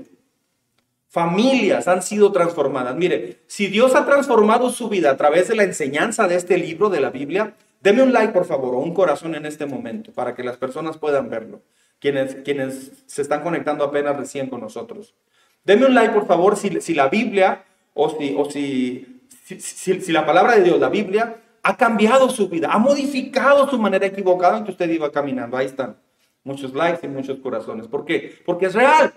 [1.09, 2.95] Familias han sido transformadas.
[2.95, 6.89] Mire, si Dios ha transformado su vida a través de la enseñanza de este libro
[6.89, 10.35] de la Biblia, deme un like por favor o un corazón en este momento para
[10.35, 11.61] que las personas puedan verlo.
[11.99, 15.15] Quienes, quienes se están conectando apenas recién con nosotros.
[15.63, 17.63] Deme un like por favor si, si la Biblia
[17.95, 22.69] o, si, o si, si, la palabra de Dios, la Biblia, ha cambiado su vida,
[22.71, 25.57] ha modificado su manera equivocada en que usted iba caminando.
[25.57, 25.97] Ahí están.
[26.43, 27.87] Muchos likes y muchos corazones.
[27.87, 28.41] ¿Por qué?
[28.45, 29.13] Porque es real.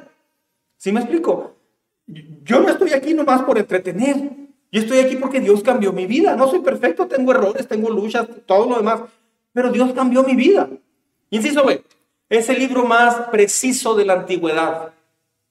[0.77, 1.55] ¿Sí me explico?
[2.07, 4.31] Yo no estoy aquí nomás por entretener.
[4.71, 6.37] Yo estoy aquí porque Dios cambió mi vida.
[6.37, 9.01] No soy perfecto, tengo errores, tengo luchas, todo lo demás.
[9.53, 10.69] Pero Dios cambió mi vida.
[11.31, 11.83] Inciso B.
[12.29, 14.93] Es el libro más preciso de la antigüedad.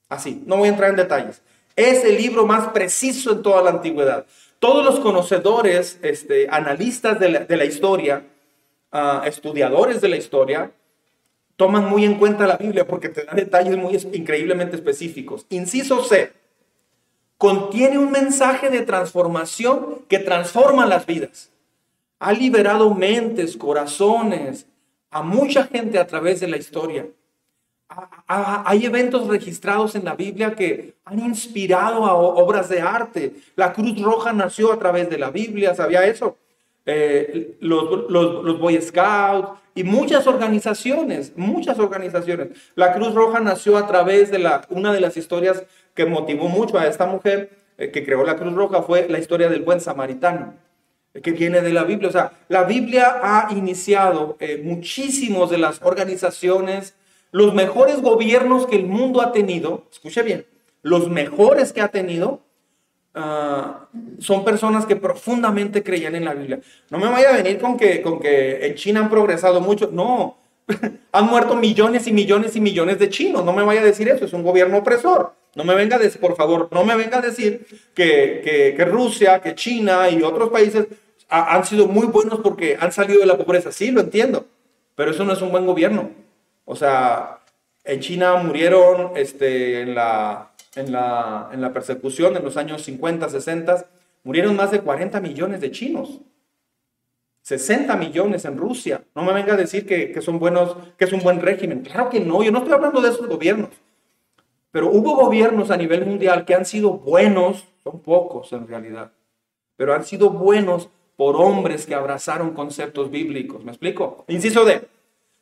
[0.10, 1.42] Así, no voy a entrar en detalles.
[1.76, 4.26] Es el libro más preciso en toda la antigüedad.
[4.64, 8.26] Todos los conocedores, este, analistas de la, historia,
[8.94, 10.72] ah, estudiadores de la historia,
[11.58, 15.46] toman muy en cuenta la Biblia porque te da detalles muy increíblemente específicos.
[15.50, 16.32] Inciso C,
[17.38, 21.52] contiene un mensaje de transformación que transforma las vidas.
[22.20, 24.66] Ha liberado mentes, corazones
[25.12, 27.06] a mucha gente a través de la historia
[28.28, 33.34] hay eventos registrados en la Biblia que han inspirado a obras de arte.
[33.56, 36.38] La Cruz Roja nació a través de la Biblia, ¿sabía eso?
[36.86, 42.50] Eh, los, Boy Scouts y muchas organizaciones, muchas organizaciones.
[42.76, 45.64] La Cruz Roja nació a través de la, una de las historias
[45.94, 49.50] que motivó mucho a esta mujer eh, que creó la Cruz Roja fue la historia
[49.50, 50.56] del buen samaritano
[51.22, 52.10] que viene de la Biblia.
[52.10, 56.96] O sea, la Biblia ha iniciado eh, muchísimos de las organizaciones,
[57.34, 60.46] los mejores gobiernos que el mundo ha tenido, escuche bien,
[60.84, 62.44] los mejores que ha tenido,
[63.16, 63.88] ah,
[64.20, 66.60] son personas que profundamente creían en la Biblia.
[66.92, 69.90] No me vaya a venir con que, con que en China han progresado mucho.
[69.92, 70.38] No,
[71.12, 73.44] han muerto millones y millones y millones de chinos.
[73.44, 75.34] No me vaya a decir eso, es un gobierno opresor.
[75.56, 77.66] No me venga a decir, por favor, no me venga a decir
[77.96, 80.86] que, que, Rusia, que China y otros países
[81.30, 83.72] han sido muy buenos porque han salido de la pobreza.
[83.72, 84.46] Sí, lo entiendo,
[84.96, 86.23] pero eso no es un buen gobierno.
[86.66, 87.40] O sea,
[87.84, 93.30] en China murieron este, en, la, en, la, en la persecución en los años 50,
[93.30, 93.86] 60,
[94.24, 96.22] murieron más de 40 millones de chinos.
[97.42, 99.04] 60 millones en Rusia.
[99.16, 101.82] No me venga a decir que, que, son buenos, que es un buen régimen.
[101.82, 103.70] Claro que no, yo no estoy hablando de esos gobiernos.
[104.72, 109.12] Pero hubo gobiernos a nivel mundial que han sido buenos, son pocos en realidad,
[109.76, 113.64] pero han sido buenos por hombres que abrazaron conceptos bíblicos.
[113.64, 114.26] ¿Me explico?
[114.28, 114.88] Inciso de,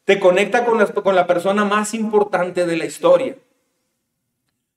[0.06, 3.36] te conecta con la, persona más importante de la historia.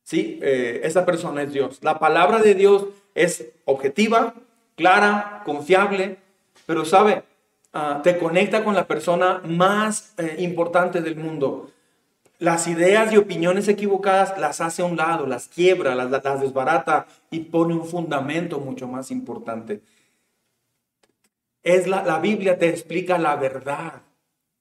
[0.02, 0.38] ¿Sí?
[0.42, 1.78] Eh, esa persona es Dios.
[1.82, 4.34] La palabra de Dios es objetiva,
[4.76, 6.18] clara, confiable,
[6.66, 7.24] pero sabe,
[7.72, 11.70] ah, te conecta con la persona más eh, importante del mundo.
[12.38, 17.06] Las ideas y opiniones equivocadas las hace a un lado, las quiebra, las, las desbarata
[17.30, 19.80] y pone un fundamento mucho más importante.
[21.62, 24.02] Es la, la Biblia te explica la verdad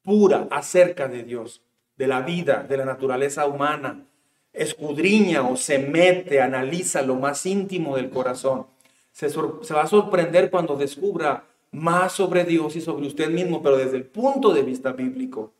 [0.03, 1.61] pura acerca de Dios,
[1.97, 4.05] de la vida, de la naturaleza humana.
[4.51, 8.67] Escudriña o se mete, analiza lo más íntimo del corazón.
[9.11, 9.27] Se,
[9.73, 14.05] va a sorprender cuando descubra más sobre Dios y sobre usted mismo, pero desde el
[14.05, 15.53] punto de vista bíblico.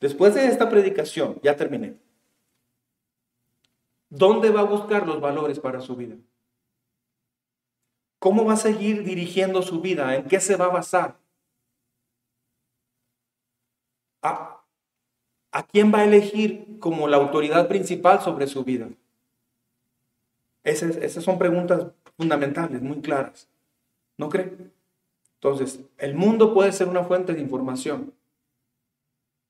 [0.00, 1.96] Después de esta predicación, ya terminé.
[4.08, 6.16] ¿Dónde va a buscar los valores para su vida?
[8.18, 10.14] ¿Cómo va a seguir dirigiendo su vida?
[10.14, 11.21] ¿En qué se va a basar?
[14.22, 18.88] ¿A, quién va a elegir como la autoridad principal sobre su vida?
[20.62, 23.48] Esas, son preguntas fundamentales, muy claras.
[24.16, 24.56] ¿No cree?
[25.34, 28.12] Entonces, el mundo puede ser una fuente de información,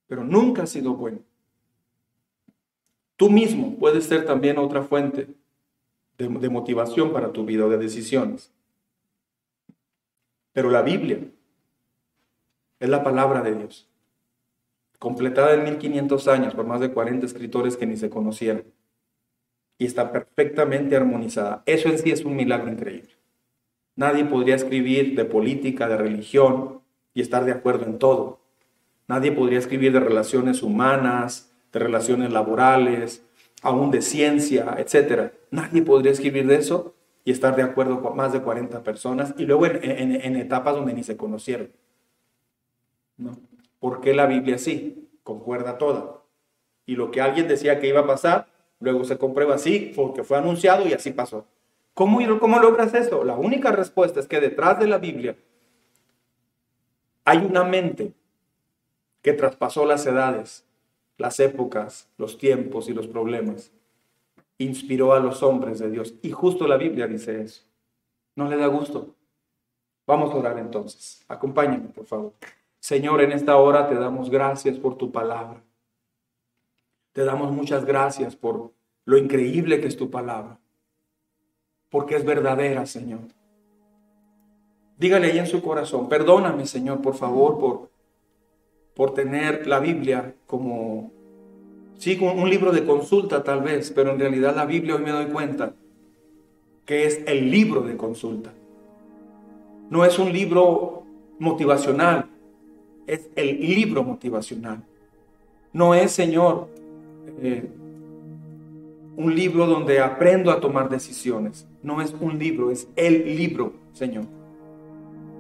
[0.07, 1.19] pero nunca ha sido bueno.
[3.17, 5.29] Tú mismo puedes ser también otra fuente
[6.17, 8.51] de, de motivación para tu vida de decisiones.
[10.55, 11.19] Pero la Biblia
[12.81, 13.92] es la palabra de Dios
[15.03, 18.63] completada en 1500 años por más de 40 escritores que ni se conocieran.
[19.77, 21.65] Y está perfectamente armonizada.
[21.67, 23.11] Eso en sí es un milagro increíble.
[23.97, 26.83] Nadie podría escribir de política, de religión
[27.15, 28.39] y estar de acuerdo en todo.
[29.09, 33.25] Nadie podría escribir de relaciones humanas, de relaciones laborales,
[33.61, 35.33] aún de ciencia, etc.
[35.51, 36.95] Nadie podría escribir de eso
[37.25, 41.03] y estar de acuerdo con más de 40 personas y luego en, etapas donde ni
[41.03, 41.73] se conocieron.
[43.17, 43.37] ¿No?
[43.83, 45.11] ¿Por qué la Biblia sí?
[45.25, 46.23] Concuerda toda.
[46.87, 48.47] Y lo que alguien decía que iba a pasar,
[48.79, 51.47] luego se comprueba así, porque fue anunciado y así pasó.
[51.93, 53.25] ¿Cómo, ¿Cómo logras eso?
[53.25, 55.37] La única respuesta es que detrás de la Biblia
[57.25, 58.13] hay una mente
[59.21, 60.65] que traspasó las edades,
[61.19, 63.73] las épocas, los tiempos y los problemas.
[64.59, 66.15] Inspiró a los hombres de Dios.
[66.23, 67.65] Y justo la Biblia dice eso.
[68.37, 69.17] ¿No le da gusto?
[70.07, 71.25] Vamos a orar entonces.
[71.27, 72.33] Acompáñame, por favor.
[72.83, 75.63] Señor, en esta hora te damos gracias por tu palabra.
[77.13, 78.73] Te damos muchas gracias por
[79.05, 80.59] lo increíble que es tu palabra.
[81.91, 83.21] Porque es verdadera, Señor.
[84.99, 87.93] Dígale ahí en su corazón, perdóname, Señor, por favor, por
[88.95, 91.13] por tener la Biblia como,
[91.99, 95.27] sí, un libro de consulta tal vez, pero en realidad la Biblia hoy me doy
[95.27, 95.73] cuenta
[96.85, 98.53] que es el libro de consulta.
[99.89, 101.05] No es un libro
[101.39, 102.32] motivacional,
[103.13, 104.83] es el libro motivacional.
[105.73, 106.69] No es, Señor,
[107.41, 107.69] eh,
[109.17, 111.67] un libro donde aprendo a tomar decisiones.
[111.83, 114.25] No es un libro, es el libro, Señor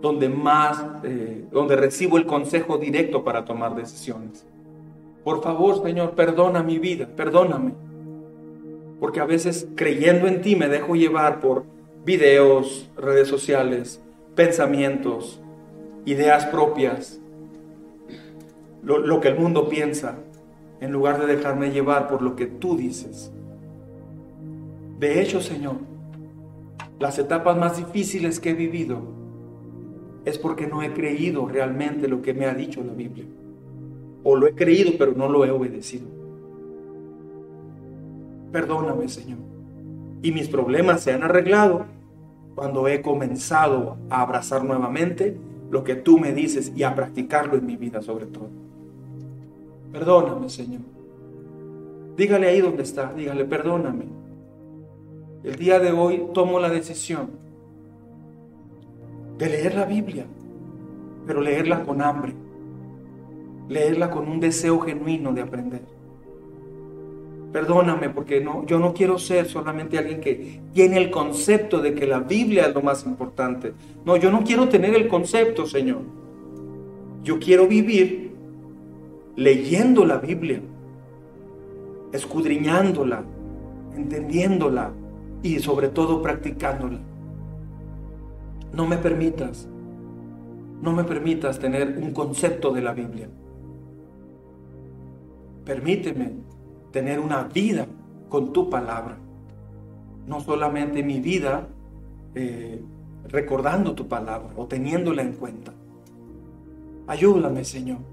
[0.02, 4.44] donde más, eh, donde recibo el consejo directo para tomar decisiones.
[5.24, 7.72] Por favor, Señor, perdona mi vida, perdóname.
[8.98, 11.64] Porque a veces creyendo en ti me dejo llevar por
[12.04, 14.02] videos, redes sociales,
[14.34, 15.40] pensamientos,
[16.04, 17.20] ideas propias,
[18.82, 20.18] lo, lo que el mundo piensa,
[20.80, 23.32] en lugar de dejarme llevar por lo que tú dices.
[24.98, 25.76] De hecho, Señor,
[26.98, 29.00] las etapas más difíciles que he vivido
[30.24, 33.24] es porque no he creído realmente lo que me ha dicho la Biblia.
[34.22, 36.06] O lo he creído, pero no lo he obedecido.
[38.52, 39.38] Perdóname, Señor.
[40.22, 41.86] Y mis problemas se han arreglado
[42.54, 45.36] cuando he comenzado a abrazar nuevamente
[45.70, 48.50] lo que tú me dices y a practicarlo en mi vida sobre todo.
[49.92, 50.80] Perdóname, Señor.
[52.16, 54.06] Dígale ahí donde está, dígale, perdóname.
[55.44, 57.30] El día de hoy tomo la decisión
[59.38, 60.24] de leer la Biblia,
[61.26, 62.32] pero leerla con hambre,
[63.68, 65.82] leerla con un deseo genuino de aprender.
[67.52, 72.06] Perdóname porque no, yo no quiero ser solamente alguien que tiene el concepto de que
[72.06, 73.74] la Biblia es lo más importante.
[74.06, 76.00] No, yo no quiero tener el concepto, Señor.
[77.22, 78.31] Yo quiero vivir
[79.36, 80.60] leyendo la Biblia,
[82.12, 83.24] escudriñándola,
[83.96, 84.92] entendiéndola
[85.42, 87.00] y sobre todo practicándola.
[88.72, 89.68] No me permitas,
[90.80, 93.28] no me permitas tener un concepto de la Biblia.
[95.64, 96.32] Permíteme
[96.90, 97.86] tener una vida
[98.28, 99.16] con tu palabra.
[100.26, 101.68] No solamente mi vida
[102.34, 102.82] eh,
[103.28, 105.72] recordando tu palabra o teniéndola en cuenta.
[107.06, 108.11] Ayúdame, Señor.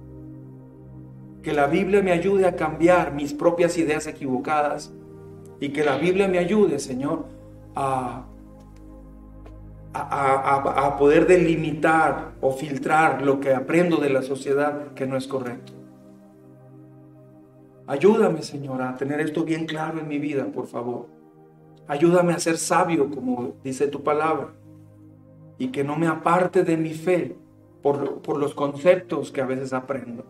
[1.42, 4.94] Que la Biblia me ayude a cambiar mis propias ideas equivocadas
[5.60, 7.26] y que la Biblia me ayude, Señor,
[7.76, 8.26] a
[9.94, 15.74] a, poder delimitar o filtrar lo que aprendo de la sociedad que no es correcto.
[17.88, 21.08] Ayúdame, Señor, a tener esto bien claro en mi vida, por favor.
[21.88, 24.50] Ayúdame a ser sabio, como dice tu palabra,
[25.58, 27.36] y que no me aparte de mi fe
[27.82, 30.24] por, por los conceptos que a veces aprendo.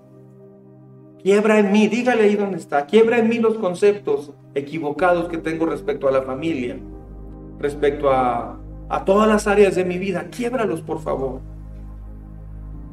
[1.21, 5.65] Quiebra en mí, dígale ahí donde está, quiebra en mí los conceptos equivocados que tengo
[5.65, 6.77] respecto a la familia,
[7.59, 8.59] respecto a
[8.89, 10.27] a todas las áreas de mi vida.
[10.29, 11.39] Quiébralos, por favor.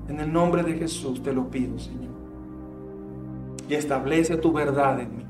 [0.08, 2.14] En el nombre de Jesús te lo pido, Señor.
[3.68, 5.24] Y establece tu verdad en mí.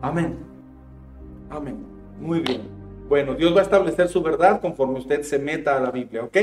[0.00, 0.38] Amén.
[1.50, 1.76] Amén.
[2.18, 2.62] Muy bien.
[3.08, 6.36] Bueno, Dios va a establecer su verdad conforme usted se meta a la Biblia, ¿ok?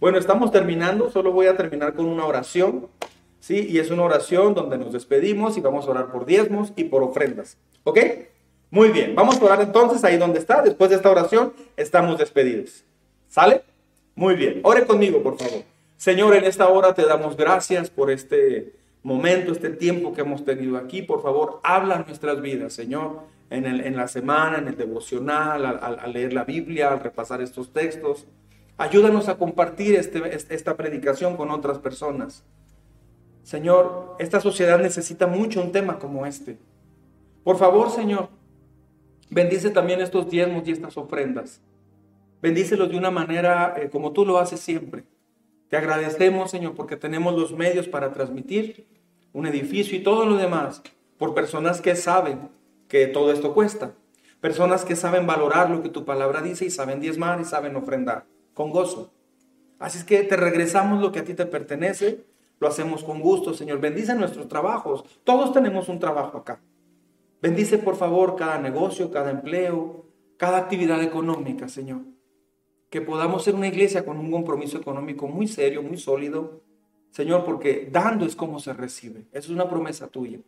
[0.00, 1.10] Bueno, estamos terminando.
[1.10, 2.88] Solo voy a terminar con una oración.
[3.42, 3.66] ¿Sí?
[3.68, 7.02] Y es una oración donde nos despedimos y vamos a orar por diezmos y por
[7.02, 7.58] ofrendas.
[7.82, 7.98] ¿Ok?
[8.70, 10.62] Muy bien, vamos a orar entonces ahí donde está.
[10.62, 12.84] Después de esta oración estamos despedidos.
[13.26, 13.64] ¿Sale?
[14.14, 15.64] Muy bien, ore conmigo, por favor.
[15.96, 20.76] Señor, en esta hora te damos gracias por este momento, este tiempo que hemos tenido
[20.76, 21.02] aquí.
[21.02, 26.12] Por favor, habla nuestras vidas, Señor, en, el, en la semana, en el devocional, al,
[26.12, 28.28] leer la Biblia, al repasar estos textos.
[28.78, 32.44] Ayúdanos a compartir este, esta predicación con otras personas.
[33.42, 36.58] Señor, esta sociedad necesita mucho un tema como este.
[37.44, 38.28] Por favor, Señor,
[39.32, 41.62] Bendice también estos diezmos y estas ofrendas.
[42.42, 45.04] Bendícelos de una manera eh, como tú lo haces siempre.
[45.70, 48.86] Te agradecemos, Señor, porque tenemos los medios para transmitir
[49.32, 50.82] un edificio y todo lo demás
[51.16, 52.50] por personas que saben
[52.88, 53.94] que todo esto cuesta.
[54.42, 58.26] Personas que saben valorar lo que tu palabra dice y saben diezmar y saben ofrendar
[58.52, 59.14] con gozo.
[59.78, 62.26] Así es que te regresamos lo que a ti te pertenece,
[62.62, 63.80] lo hacemos con gusto, Señor.
[63.80, 65.04] Bendice nuestros trabajos.
[65.24, 66.62] Todos tenemos un trabajo acá.
[67.42, 70.06] Bendice, por favor, cada negocio, cada empleo,
[70.36, 72.02] cada actividad económica, Señor.
[72.88, 76.62] Que podamos ser una iglesia con un compromiso económico muy serio, muy sólido.
[77.10, 79.26] Señor, porque dando es como se recibe.
[79.32, 80.38] Es una promesa tuya.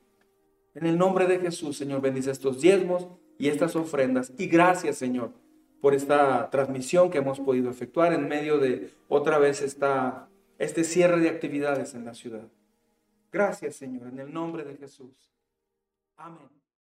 [0.76, 3.08] En el nombre de Jesús, Señor, bendice estos diezmos
[3.38, 4.32] y estas ofrendas.
[4.38, 5.32] Y gracias, Señor,
[5.80, 10.28] por esta transmisión que hemos podido efectuar en medio de otra vez esta,
[10.58, 12.48] este cierre de actividades en la ciudad.
[13.32, 15.32] Gracias, Señor, en el nombre de Jesús.
[16.16, 16.53] Amén.